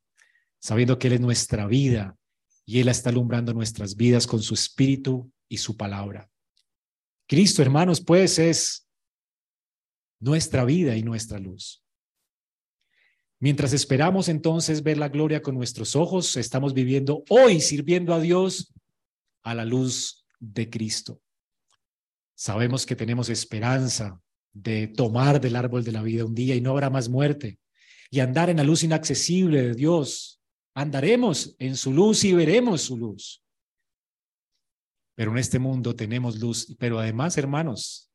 [0.59, 2.15] sabiendo que Él es nuestra vida
[2.65, 6.29] y Él está alumbrando nuestras vidas con su Espíritu y su palabra.
[7.27, 8.87] Cristo, hermanos, pues es
[10.19, 11.83] nuestra vida y nuestra luz.
[13.39, 18.73] Mientras esperamos entonces ver la gloria con nuestros ojos, estamos viviendo hoy sirviendo a Dios
[19.43, 21.21] a la luz de Cristo.
[22.35, 24.21] Sabemos que tenemos esperanza
[24.53, 27.59] de tomar del árbol de la vida un día y no habrá más muerte
[28.11, 30.41] y andar en la luz inaccesible de Dios.
[30.73, 33.43] Andaremos en su luz y veremos su luz.
[35.15, 38.11] Pero en este mundo tenemos luz, pero además, hermanos,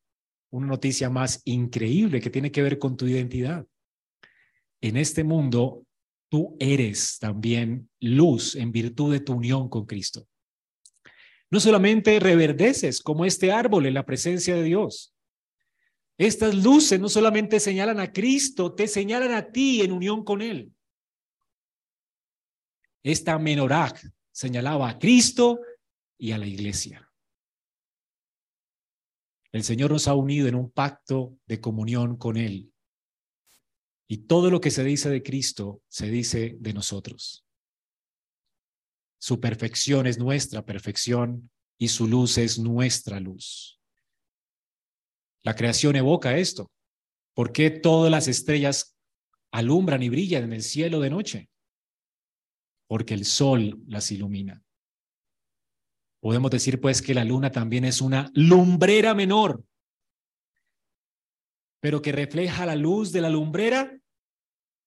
[0.51, 3.67] una noticia más increíble que tiene que ver con tu identidad.
[4.83, 5.87] En este mundo,
[6.31, 10.27] tú eres también luz en virtud de tu unión con Cristo.
[11.51, 15.15] No solamente reverdeces como este árbol en la presencia de Dios.
[16.17, 20.73] Estas luces no solamente señalan a Cristo, te señalan a ti en unión con Él.
[23.03, 23.95] Esta menorá
[24.31, 25.61] señalaba a Cristo
[26.19, 27.11] y a la iglesia.
[29.53, 32.73] El Señor nos ha unido en un pacto de comunión con Él.
[34.07, 37.45] Y todo lo que se dice de Cristo se dice de nosotros.
[39.21, 43.79] Su perfección es nuestra perfección y su luz es nuestra luz.
[45.43, 46.71] La creación evoca esto.
[47.35, 48.97] ¿Por qué todas las estrellas
[49.53, 51.51] alumbran y brillan en el cielo de noche?
[52.89, 54.65] Porque el sol las ilumina.
[56.21, 59.63] Podemos decir pues que la luna también es una lumbrera menor,
[61.79, 63.99] pero que refleja la luz de la lumbrera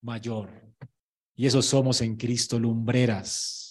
[0.01, 0.75] mayor.
[1.35, 3.62] Y eso somos en Cristo lumbreras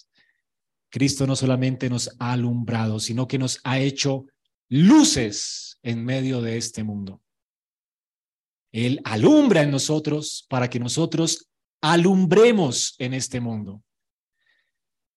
[0.93, 4.27] Cristo no solamente nos ha alumbrado, sino que nos ha hecho
[4.69, 7.23] luces en medio de este mundo.
[8.73, 11.49] Él alumbra en nosotros para que nosotros
[11.81, 13.83] alumbremos en este mundo.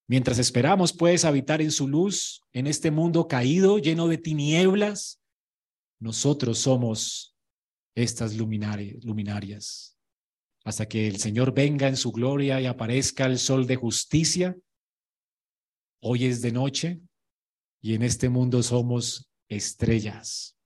[0.08, 5.20] Mientras esperamos, pues, habitar en su luz, en este mundo caído, lleno de tinieblas,
[6.00, 7.36] nosotros somos
[7.94, 9.98] estas luminarias.
[10.64, 14.56] Hasta que el Señor venga en su gloria y aparezca el sol de justicia
[16.08, 17.00] Hoy es de noche
[17.82, 20.56] y en este mundo somos estrellas.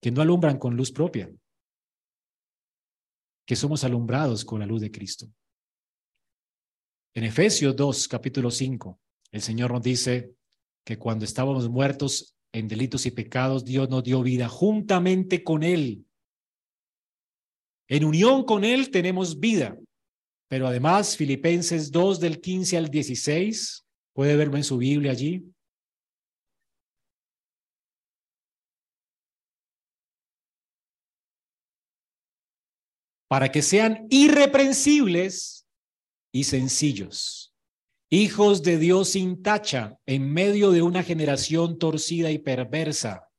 [0.00, 1.30] que no alumbran con luz propia,
[3.46, 5.26] que somos alumbrados con la luz de Cristo.
[7.14, 8.98] En Efesios 2, capítulo 5,
[9.32, 10.34] el Señor nos dice
[10.82, 16.06] que cuando estábamos muertos en delitos y pecados, Dios nos dio vida juntamente con Él.
[17.86, 19.76] En unión con Él tenemos vida.
[20.48, 23.84] Pero además, Filipenses 2 del 15 al 16,
[24.18, 25.48] puede verlo en su Biblia allí.
[33.28, 35.68] Para que sean irreprensibles
[36.32, 37.54] y sencillos,
[38.10, 43.30] hijos de Dios sin tacha en medio de una generación torcida y perversa.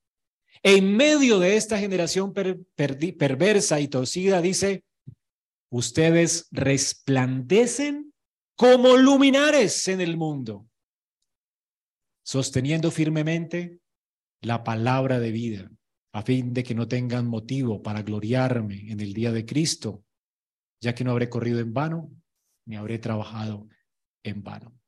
[0.63, 4.85] En medio de esta generación perversa y torcida, dice,
[5.69, 8.13] ustedes resplandecen
[8.55, 10.68] como luminares en el mundo,
[12.29, 13.79] sosteniendo firmemente
[14.41, 15.71] la palabra de vida,
[16.13, 20.03] a fin de que no tengan motivo para gloriarme en el día de Cristo,
[20.79, 22.11] ya que no habré corrido en vano,
[22.67, 23.67] ni habré trabajado
[24.21, 24.79] en vano.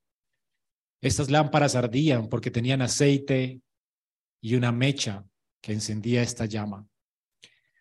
[1.01, 3.59] Estas lámparas ardían porque tenían aceite
[4.39, 5.25] y una mecha
[5.61, 6.87] que encendía esta llama.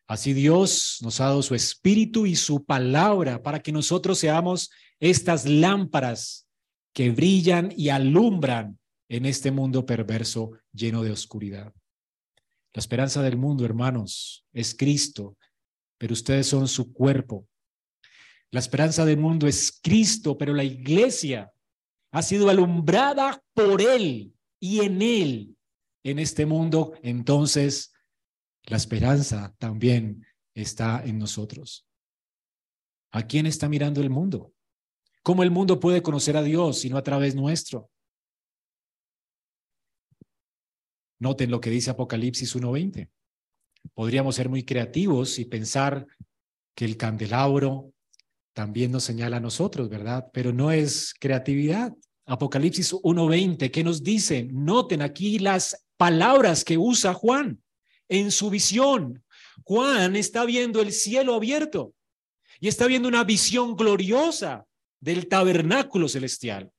[0.06, 5.44] Así Dios nos ha dado su espíritu y su palabra para que nosotros seamos estas
[5.44, 6.48] lámparas
[6.94, 8.79] que brillan y alumbran
[9.10, 11.74] en este mundo perverso lleno de oscuridad.
[12.72, 15.36] La esperanza del mundo, hermanos, es Cristo,
[15.98, 17.48] pero ustedes son su cuerpo.
[18.52, 21.52] La esperanza del mundo es Cristo, pero la iglesia
[22.12, 25.56] ha sido alumbrada por Él y en Él
[26.04, 26.92] en este mundo.
[27.02, 27.92] Entonces,
[28.62, 31.84] la esperanza también está en nosotros.
[33.10, 34.52] ¿A quién está mirando el mundo?
[35.24, 37.89] ¿Cómo el mundo puede conocer a Dios si no a través nuestro?
[41.20, 43.08] Noten lo que dice Apocalipsis 1.20.
[43.94, 46.06] Podríamos ser muy creativos y pensar
[46.74, 47.92] que el candelabro
[48.54, 50.28] también nos señala a nosotros, ¿verdad?
[50.32, 51.92] Pero no es creatividad.
[52.24, 54.48] Apocalipsis 1.20, ¿qué nos dice?
[54.50, 57.62] Noten aquí las palabras que usa Juan
[58.08, 59.22] en su visión.
[59.62, 61.92] Juan está viendo el cielo abierto
[62.60, 64.66] y está viendo una visión gloriosa
[65.00, 66.72] del tabernáculo celestial.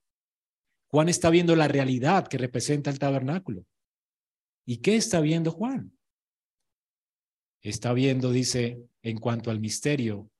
[0.88, 3.64] Juan está viendo la realidad que representa el tabernáculo.
[4.64, 5.92] ¿Y qué está viendo Juan?
[7.60, 10.30] Está viendo, dice, en cuanto al misterio,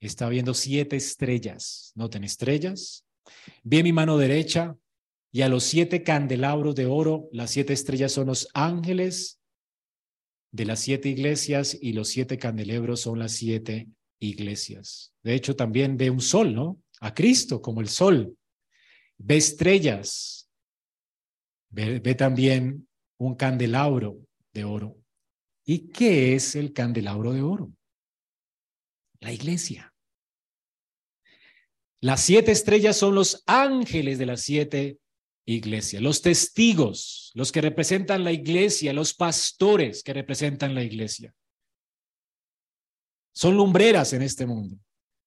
[0.00, 1.92] está viendo siete estrellas.
[1.94, 3.04] Noten estrellas.
[3.62, 4.76] Vi mi mano derecha
[5.32, 9.38] y a los siete candelabros de oro, las siete estrellas son los ángeles
[10.50, 13.88] de las siete iglesias y los siete candelabros son las siete
[14.18, 15.12] iglesias.
[15.22, 16.80] De hecho, también ve un sol, ¿no?
[17.00, 18.36] A Cristo como el sol.
[19.18, 20.48] Ve estrellas.
[21.68, 22.88] Ve también
[23.18, 24.18] un candelabro
[24.52, 24.96] de oro.
[25.64, 27.72] ¿Y qué es el candelabro de oro?
[29.20, 29.92] La iglesia.
[32.00, 34.98] Las siete estrellas son los ángeles de las siete
[35.46, 41.34] iglesia, los testigos, los que representan la iglesia, los pastores que representan la iglesia.
[43.32, 44.78] Son lumbreras en este mundo,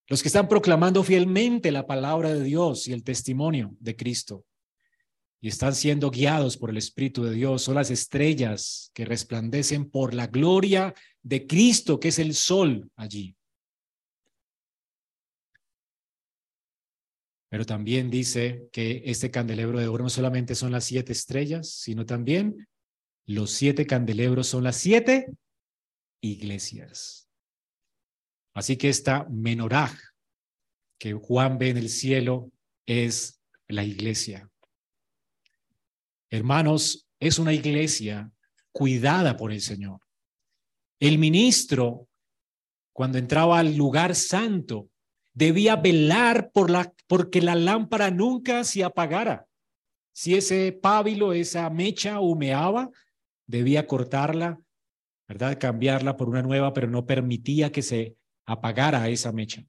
[0.07, 4.45] los que están proclamando fielmente la palabra de Dios y el testimonio de Cristo.
[5.41, 7.61] Y están siendo guiados por el Espíritu de Dios.
[7.63, 13.35] Son las estrellas que resplandecen por la gloria de Cristo, que es el sol allí.
[17.49, 22.05] Pero también dice que este candelebro de oro no solamente son las siete estrellas, sino
[22.05, 22.67] también
[23.25, 25.27] los siete candelebros son las siete
[26.21, 27.27] iglesias.
[28.53, 29.93] Así que esta menoraj
[30.99, 32.51] que Juan ve en el cielo
[32.85, 34.49] es la iglesia.
[36.29, 38.31] Hermanos, es una iglesia
[38.71, 39.99] cuidada por el Señor.
[40.99, 42.07] El ministro,
[42.93, 44.89] cuando entraba al lugar santo,
[45.33, 49.47] debía velar por la, porque la lámpara nunca se apagara.
[50.13, 52.89] Si ese pábilo, esa mecha humeaba,
[53.47, 54.59] debía cortarla,
[55.27, 55.57] ¿verdad?
[55.59, 59.63] Cambiarla por una nueva, pero no permitía que se apagara esa mecha.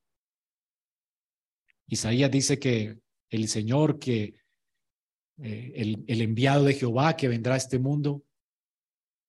[1.86, 2.98] Isaías dice que
[3.30, 4.34] el Señor, que
[5.42, 8.24] eh, el, el enviado de Jehová que vendrá a este mundo,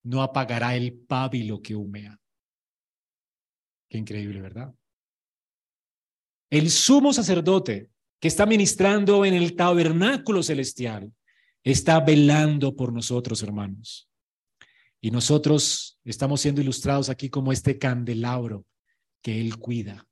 [0.03, 2.19] no apagará el pábilo que humea.
[3.89, 4.73] Qué increíble, ¿verdad?
[6.49, 7.89] El sumo sacerdote
[8.19, 11.11] que está ministrando en el tabernáculo celestial
[11.63, 14.09] está velando por nosotros, hermanos.
[14.99, 18.65] Y nosotros estamos siendo ilustrados aquí como este candelabro
[19.21, 20.07] que Él cuida.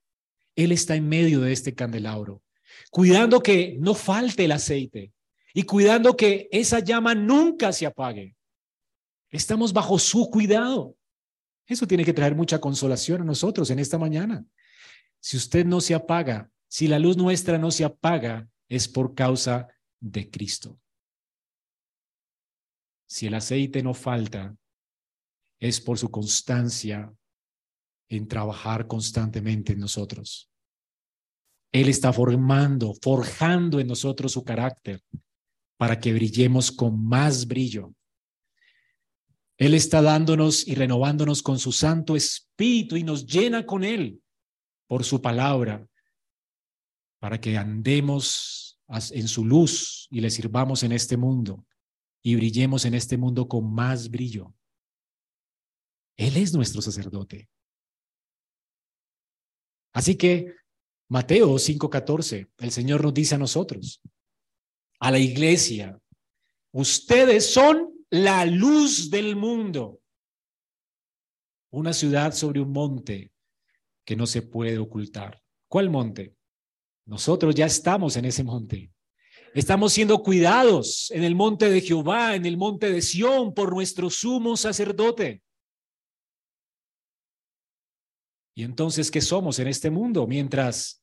[0.55, 2.41] Él está en medio de este candelabro,
[2.89, 5.13] cuidando que no falte el aceite
[5.59, 8.33] y cuidando que esa llama nunca se apague.
[9.29, 10.95] Estamos bajo su cuidado.
[11.67, 14.45] Eso tiene que traer mucha consolación a nosotros en esta mañana.
[15.19, 19.67] Si usted no se apaga, si la luz nuestra no se apaga, es por causa
[19.99, 20.79] de Cristo.
[23.05, 24.55] Si el aceite no falta,
[25.59, 27.13] es por su constancia
[28.07, 30.49] en trabajar constantemente en nosotros.
[31.73, 35.03] Él está formando, forjando en nosotros su carácter
[35.79, 37.95] para que brillemos con más brillo.
[39.57, 44.21] Él está dándonos y renovándonos con su Santo Espíritu y nos llena con Él
[44.87, 45.87] por su palabra
[47.19, 48.77] para que andemos
[49.11, 51.65] en su luz y le sirvamos en este mundo
[52.21, 54.53] y brillemos en este mundo con más brillo.
[56.17, 57.49] Él es nuestro sacerdote.
[59.93, 60.55] Así que
[61.07, 64.01] Mateo 5:14, el Señor nos dice a nosotros,
[64.99, 65.99] a la iglesia,
[66.71, 70.01] ustedes son la luz del mundo.
[71.71, 73.31] Una ciudad sobre un monte
[74.05, 75.41] que no se puede ocultar.
[75.67, 76.35] ¿Cuál monte?
[77.05, 78.91] Nosotros ya estamos en ese monte.
[79.53, 84.09] Estamos siendo cuidados en el monte de Jehová, en el monte de Sión, por nuestro
[84.09, 85.41] sumo sacerdote.
[88.55, 90.27] Y entonces, ¿qué somos en este mundo?
[90.27, 91.01] Mientras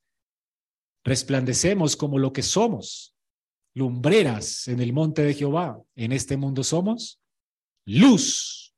[1.03, 3.16] resplandecemos como lo que somos,
[3.77, 7.21] lumbreras en el monte de Jehová, en este mundo somos
[7.85, 8.75] luz,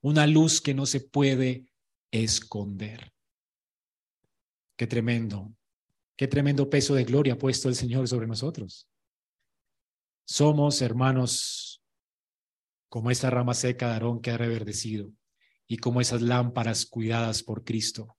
[0.00, 1.72] una luz que no se puede
[2.10, 3.12] esconder.
[4.76, 5.54] Qué tremendo,
[6.16, 8.88] qué tremendo peso de gloria ha puesto el Señor sobre nosotros.
[10.26, 11.80] Somos hermanos
[12.88, 15.12] como esa rama seca de Aarón que ha reverdecido
[15.68, 18.16] y como esas lámparas cuidadas por Cristo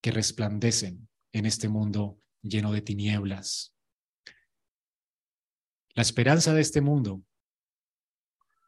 [0.00, 3.74] que resplandecen en este mundo lleno de tinieblas.
[5.94, 7.22] La esperanza de este mundo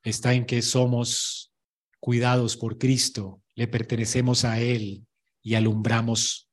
[0.03, 1.53] está en que somos
[1.99, 5.07] cuidados por Cristo, le pertenecemos a Él
[5.43, 6.49] y alumbramos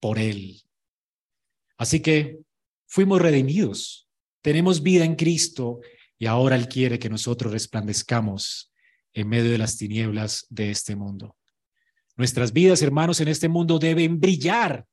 [0.00, 0.62] por Él.
[1.76, 2.38] Así que
[2.86, 4.08] fuimos redimidos,
[4.40, 5.80] tenemos vida en Cristo
[6.18, 8.72] y ahora Él quiere que nosotros resplandezcamos
[9.12, 11.36] en medio de las tinieblas de este mundo.
[12.16, 14.86] Nuestras vidas, hermanos, en este mundo deben brillar.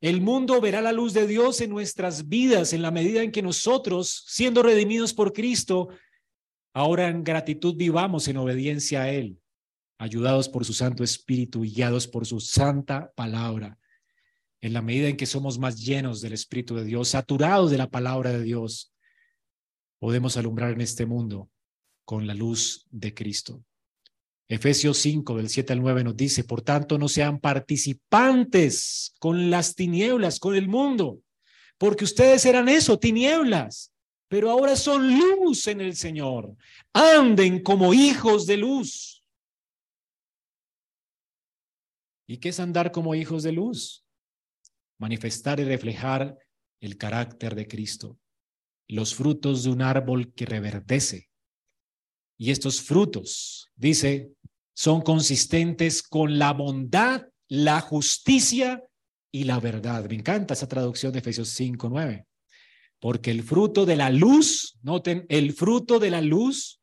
[0.00, 3.42] El mundo verá la luz de Dios en nuestras vidas en la medida en que
[3.42, 5.88] nosotros, siendo redimidos por Cristo,
[6.72, 9.40] ahora en gratitud vivamos en obediencia a Él,
[9.98, 13.76] ayudados por su Santo Espíritu y guiados por su santa palabra.
[14.60, 17.90] En la medida en que somos más llenos del Espíritu de Dios, saturados de la
[17.90, 18.92] palabra de Dios,
[19.98, 21.50] podemos alumbrar en este mundo
[22.04, 23.64] con la luz de Cristo.
[24.48, 29.74] Efesios 5, del 7 al 9 nos dice, por tanto, no sean participantes con las
[29.74, 31.20] tinieblas, con el mundo,
[31.76, 33.92] porque ustedes eran eso, tinieblas,
[34.26, 36.56] pero ahora son luz en el Señor.
[36.94, 39.22] Anden como hijos de luz.
[42.26, 44.06] ¿Y qué es andar como hijos de luz?
[44.98, 46.38] Manifestar y reflejar
[46.80, 48.18] el carácter de Cristo,
[48.86, 51.28] los frutos de un árbol que reverdece
[52.40, 54.30] y estos frutos, dice,
[54.78, 58.80] son consistentes con la bondad, la justicia
[59.32, 60.08] y la verdad.
[60.08, 62.24] Me encanta esa traducción de Efesios 5, 9.
[63.00, 66.80] Porque el fruto de la luz, noten, el fruto de la luz,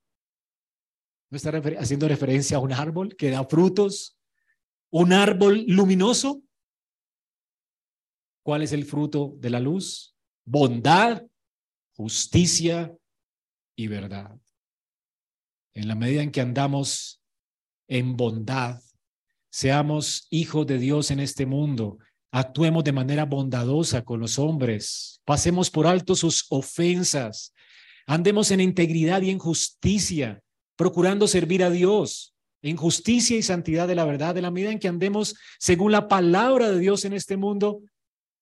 [1.29, 4.19] no está haciendo referencia a un árbol que da frutos,
[4.89, 6.43] un árbol luminoso.
[8.43, 10.17] ¿Cuál es el fruto de la luz?
[10.43, 11.25] Bondad,
[11.93, 12.93] justicia
[13.73, 14.37] y verdad
[15.75, 17.21] en la medida en que andamos
[17.87, 18.81] en bondad,
[19.49, 21.97] seamos hijos de Dios en este mundo,
[22.31, 27.53] actuemos de manera bondadosa con los hombres, pasemos por alto sus ofensas,
[28.05, 30.41] andemos en integridad y en justicia,
[30.75, 34.79] procurando servir a Dios en justicia y santidad de la verdad, en la medida en
[34.79, 37.83] que andemos según la palabra de Dios en este mundo,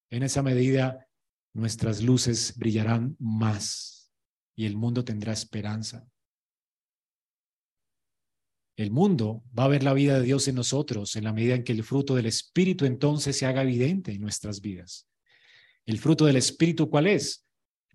[0.09, 1.05] en esa medida
[1.53, 4.13] nuestras luces brillarán más
[4.55, 6.07] y el mundo tendrá esperanza.
[8.76, 11.63] El mundo va a ver la vida de Dios en nosotros en la medida en
[11.63, 15.07] que el fruto del Espíritu entonces se haga evidente en nuestras vidas.
[15.86, 17.45] ¿El fruto del Espíritu cuál es?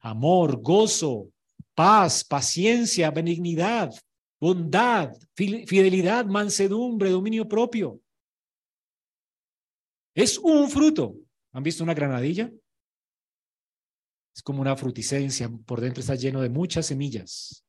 [0.01, 1.33] Amor, gozo,
[1.74, 3.91] paz, paciencia, benignidad,
[4.41, 8.01] bondad, fidelidad, mansedumbre, dominio propio.
[10.14, 11.16] Es un fruto.
[11.53, 12.53] ¿Han visto una granadilla?
[14.35, 17.64] Es como una fruticencia, por dentro está lleno de muchas semillas.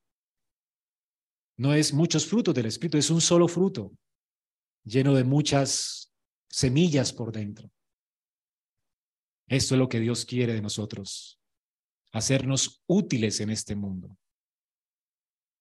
[1.60, 3.92] No es muchos frutos del Espíritu, es un solo fruto,
[4.86, 6.10] lleno de muchas
[6.50, 7.70] semillas por dentro.
[9.46, 11.38] Esto es lo que Dios quiere de nosotros,
[12.14, 14.18] hacernos útiles en este mundo.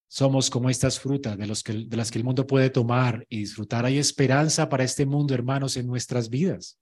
[0.06, 3.40] somos como estas frutas de, los que, de las que el mundo puede tomar y
[3.40, 3.84] disfrutar.
[3.84, 6.78] Hay esperanza para este mundo, hermanos, en nuestras vidas.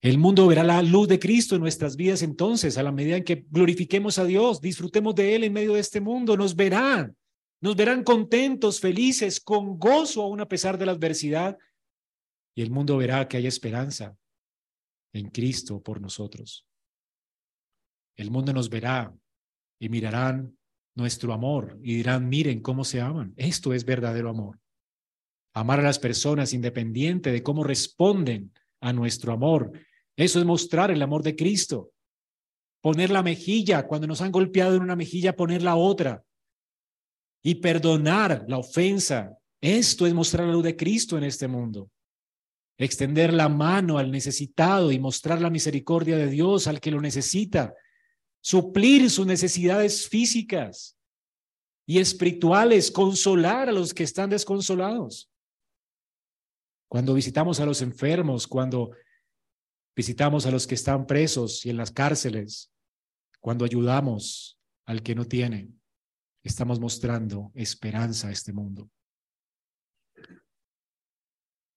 [0.00, 3.24] El mundo verá la luz de Cristo en nuestras vidas entonces, a la medida en
[3.24, 7.16] que glorifiquemos a Dios, disfrutemos de Él en medio de este mundo, nos verán,
[7.62, 11.56] nos verán contentos, felices, con gozo aún a pesar de la adversidad.
[12.56, 14.16] Y el mundo verá que hay esperanza
[15.14, 16.66] en Cristo por nosotros.
[18.16, 19.14] El mundo nos verá
[19.78, 20.58] y mirarán
[20.96, 23.32] nuestro amor y dirán, miren cómo se aman.
[23.36, 24.58] Esto es verdadero amor.
[25.54, 29.70] Amar a las personas independiente de cómo responden a nuestro amor.
[30.16, 31.92] Eso es mostrar el amor de Cristo.
[32.80, 36.24] Poner la mejilla, cuando nos han golpeado en una mejilla, poner la otra.
[37.42, 39.36] Y perdonar la ofensa.
[39.60, 41.90] Esto es mostrar la luz de Cristo en este mundo.
[42.78, 47.74] Extender la mano al necesitado y mostrar la misericordia de Dios al que lo necesita
[48.42, 50.98] suplir sus necesidades físicas
[51.86, 55.30] y espirituales, consolar a los que están desconsolados.
[56.88, 58.90] Cuando visitamos a los enfermos, cuando
[59.96, 62.70] visitamos a los que están presos y en las cárceles,
[63.40, 65.70] cuando ayudamos al que no tiene,
[66.42, 68.90] estamos mostrando esperanza a este mundo.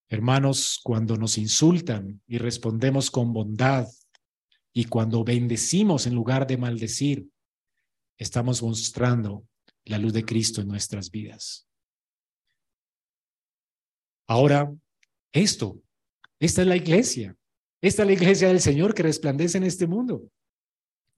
[0.09, 3.87] Hermanos, cuando nos insultan y respondemos con bondad
[4.71, 7.27] y cuando bendecimos en lugar de maldecir,
[8.17, 9.47] estamos mostrando
[9.85, 11.67] la luz de Cristo en nuestras vidas.
[14.27, 14.73] Ahora,
[15.31, 15.81] esto,
[16.39, 17.35] esta es la iglesia.
[17.81, 20.23] Esta es la iglesia del Señor que resplandece en este mundo.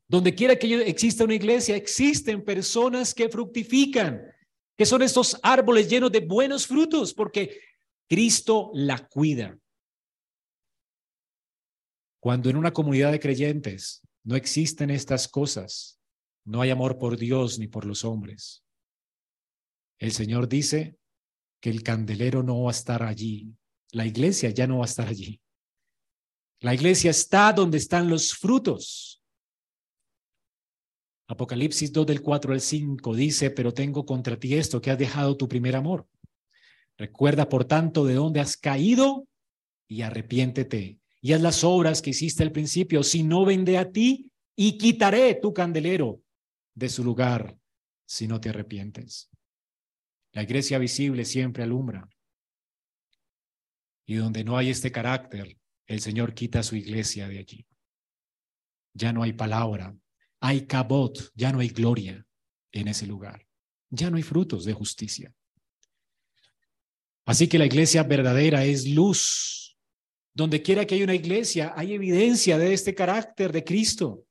[0.10, 4.22] Donde quiera que exista una iglesia, existen personas que fructifican,
[4.78, 7.60] que son estos árboles llenos de buenos frutos, porque
[8.08, 9.58] Cristo la cuida.
[12.22, 16.00] Cuando en una comunidad de creyentes no existen estas cosas,
[16.46, 18.64] no hay amor por Dios ni por los hombres.
[20.00, 20.98] El Señor dice
[21.62, 23.54] que el candelero no va a estar allí,
[23.92, 25.42] la iglesia ya no va a estar allí.
[26.60, 29.17] La iglesia está donde están los frutos.
[31.28, 35.36] Apocalipsis 2 del 4 al 5 dice, pero tengo contra ti esto, que has dejado
[35.36, 36.08] tu primer amor.
[36.98, 39.28] Recuerda, por tanto, de dónde has caído
[39.88, 44.32] y arrepiéntete y haz las obras que hiciste al principio, si no vende a ti
[44.56, 46.22] y quitaré tu candelero
[46.74, 47.58] de su lugar
[48.06, 49.30] si no te arrepientes.
[50.32, 52.08] La iglesia visible siempre alumbra.
[54.06, 57.66] Y donde no hay este carácter, el Señor quita su iglesia de allí.
[58.94, 59.96] Ya no hay palabra,
[60.40, 62.26] hay cabot, ya no hay gloria
[62.72, 63.46] en ese lugar.
[63.90, 65.34] Ya no hay frutos de justicia.
[67.26, 69.58] Así que la iglesia verdadera es luz
[70.38, 74.24] donde quiera que haya una iglesia, hay evidencia de este carácter de Cristo,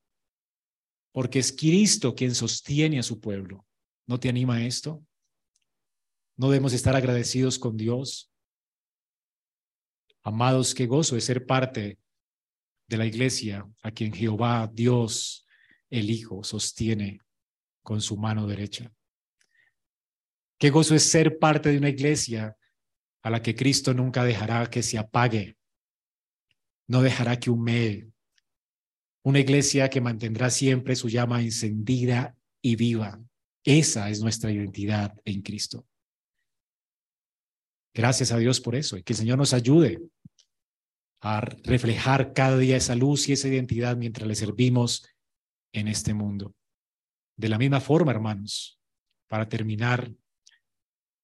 [1.10, 3.66] porque es Cristo quien sostiene a su pueblo.
[4.06, 5.04] ¿No te anima esto?
[6.36, 8.30] ¿No debemos estar agradecidos con Dios?
[10.22, 11.98] Amados, qué gozo de ser parte
[12.88, 15.45] de la iglesia a quien Jehová, Dios,
[15.90, 17.20] el Hijo, sostiene
[17.82, 18.92] con su mano derecha.
[20.58, 22.56] Qué gozo es ser parte de una iglesia
[23.22, 25.56] a la que Cristo nunca dejará que se apague
[26.88, 28.08] no dejará que humee.
[29.24, 33.20] Una iglesia que mantendrá siempre su llama encendida y viva.
[33.64, 35.86] Esa es nuestra identidad en Cristo.
[37.92, 40.00] Gracias a Dios por eso y que el Señor nos ayude
[41.22, 45.08] a reflejar cada día esa luz y esa identidad mientras le servimos
[45.80, 46.54] en este mundo.
[47.36, 48.80] De la misma forma, hermanos,
[49.28, 50.10] para terminar,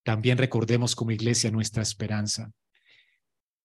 [0.05, 2.53] también recordemos como iglesia nuestra esperanza.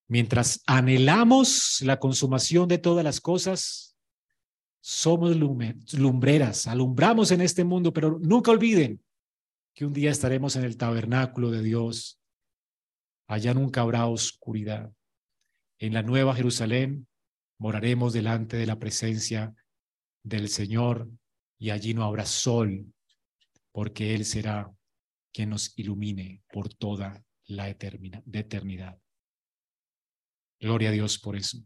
[0.08, 3.98] Mientras anhelamos la consumación de todas las cosas,
[4.80, 9.04] somos lumbreras, alumbramos en este mundo, pero nunca olviden
[9.74, 12.22] que un día estaremos en el tabernáculo de Dios.
[13.28, 14.94] Allá nunca habrá oscuridad.
[15.80, 17.08] En la nueva Jerusalén
[17.58, 19.54] moraremos delante de la presencia
[20.28, 21.10] del Señor
[21.58, 22.86] y allí no habrá sol,
[23.72, 24.72] porque Él será
[25.34, 29.00] quien nos ilumine por toda la eternidad.
[30.60, 31.60] Gloria a Dios por eso.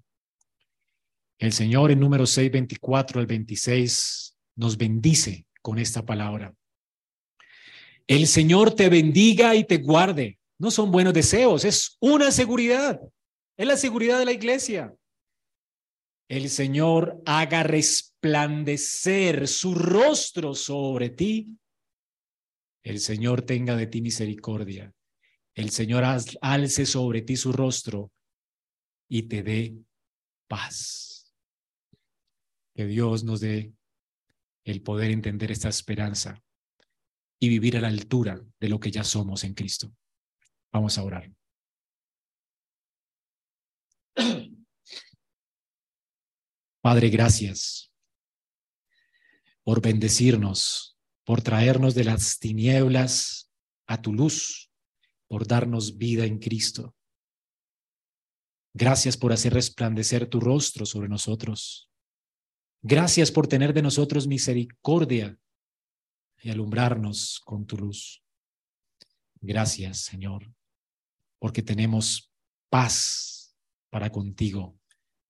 [1.40, 6.54] El Señor en número 6, 24 al 26 nos bendice con esta palabra.
[8.06, 10.38] El Señor te bendiga y te guarde.
[10.60, 13.00] No son buenos deseos, es una seguridad.
[13.58, 14.94] Es la seguridad de la iglesia.
[16.32, 21.60] El Señor haga resplandecer su rostro sobre ti.
[22.84, 24.94] El Señor tenga de ti misericordia.
[25.54, 28.14] El Señor alce sobre ti su rostro
[29.10, 29.76] y te dé
[30.48, 31.36] paz.
[32.76, 33.74] Que Dios nos dé
[34.64, 36.42] el poder entender esta esperanza
[37.42, 39.94] y vivir a la altura de lo que ya somos en Cristo.
[40.72, 41.30] Vamos a orar.
[46.82, 47.94] Padre, gracias
[49.64, 53.52] por bendecirnos, por traernos de las tinieblas
[53.86, 54.72] a tu luz,
[55.28, 56.96] por darnos vida en Cristo.
[58.74, 61.88] Gracias por hacer resplandecer tu rostro sobre nosotros.
[62.82, 65.38] Gracias por tener de nosotros misericordia
[66.42, 68.24] y alumbrarnos con tu luz.
[69.40, 70.52] Gracias, Señor,
[71.38, 72.34] porque tenemos
[72.70, 73.56] paz
[73.92, 74.81] para contigo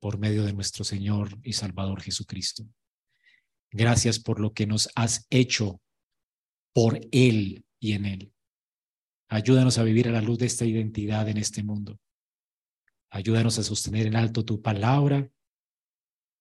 [0.01, 2.65] por medio de nuestro Señor y Salvador Jesucristo.
[3.71, 5.79] Gracias por lo que nos has hecho
[6.73, 8.33] por Él y en Él.
[9.29, 11.99] Ayúdanos a vivir a la luz de esta identidad en este mundo.
[13.11, 15.29] Ayúdanos a sostener en alto tu palabra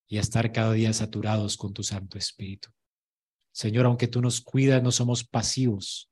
[0.08, 2.70] y a estar cada día saturados con tu Santo Espíritu.
[3.52, 6.10] Señor, aunque tú nos cuidas, no somos pasivos.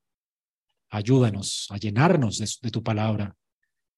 [0.90, 3.34] Ayúdanos a llenarnos de, tu palabra,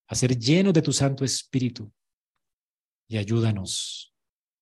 [0.07, 1.91] a ser llenos de tu Santo Espíritu
[3.11, 4.15] y ayúdanos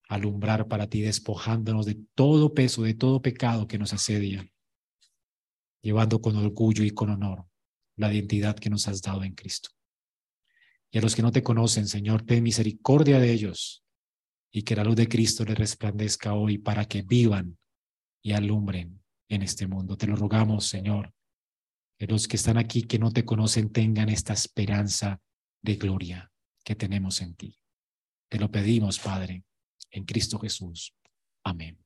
[0.08, 4.52] a alumbrar para ti, despojándonos de todo peso, de todo pecado que nos asedia,
[5.84, 7.46] llevando con orgullo y con honor
[7.96, 9.70] la identidad que nos has dado en Cristo.
[10.90, 13.84] Y a los que no te conocen, Señor, ten misericordia de ellos
[14.52, 17.56] y que la luz de Cristo les resplandezca hoy para que vivan
[18.24, 19.96] y alumbren en este mundo.
[19.96, 21.14] Te lo rogamos, Señor,
[22.00, 25.22] que los que están aquí que no te conocen tengan esta esperanza
[25.62, 26.32] de gloria
[26.64, 27.59] que tenemos en ti.
[28.30, 29.44] Te lo pedimos, Padre,
[29.92, 30.94] en Cristo Jesús.
[31.44, 31.84] Amén.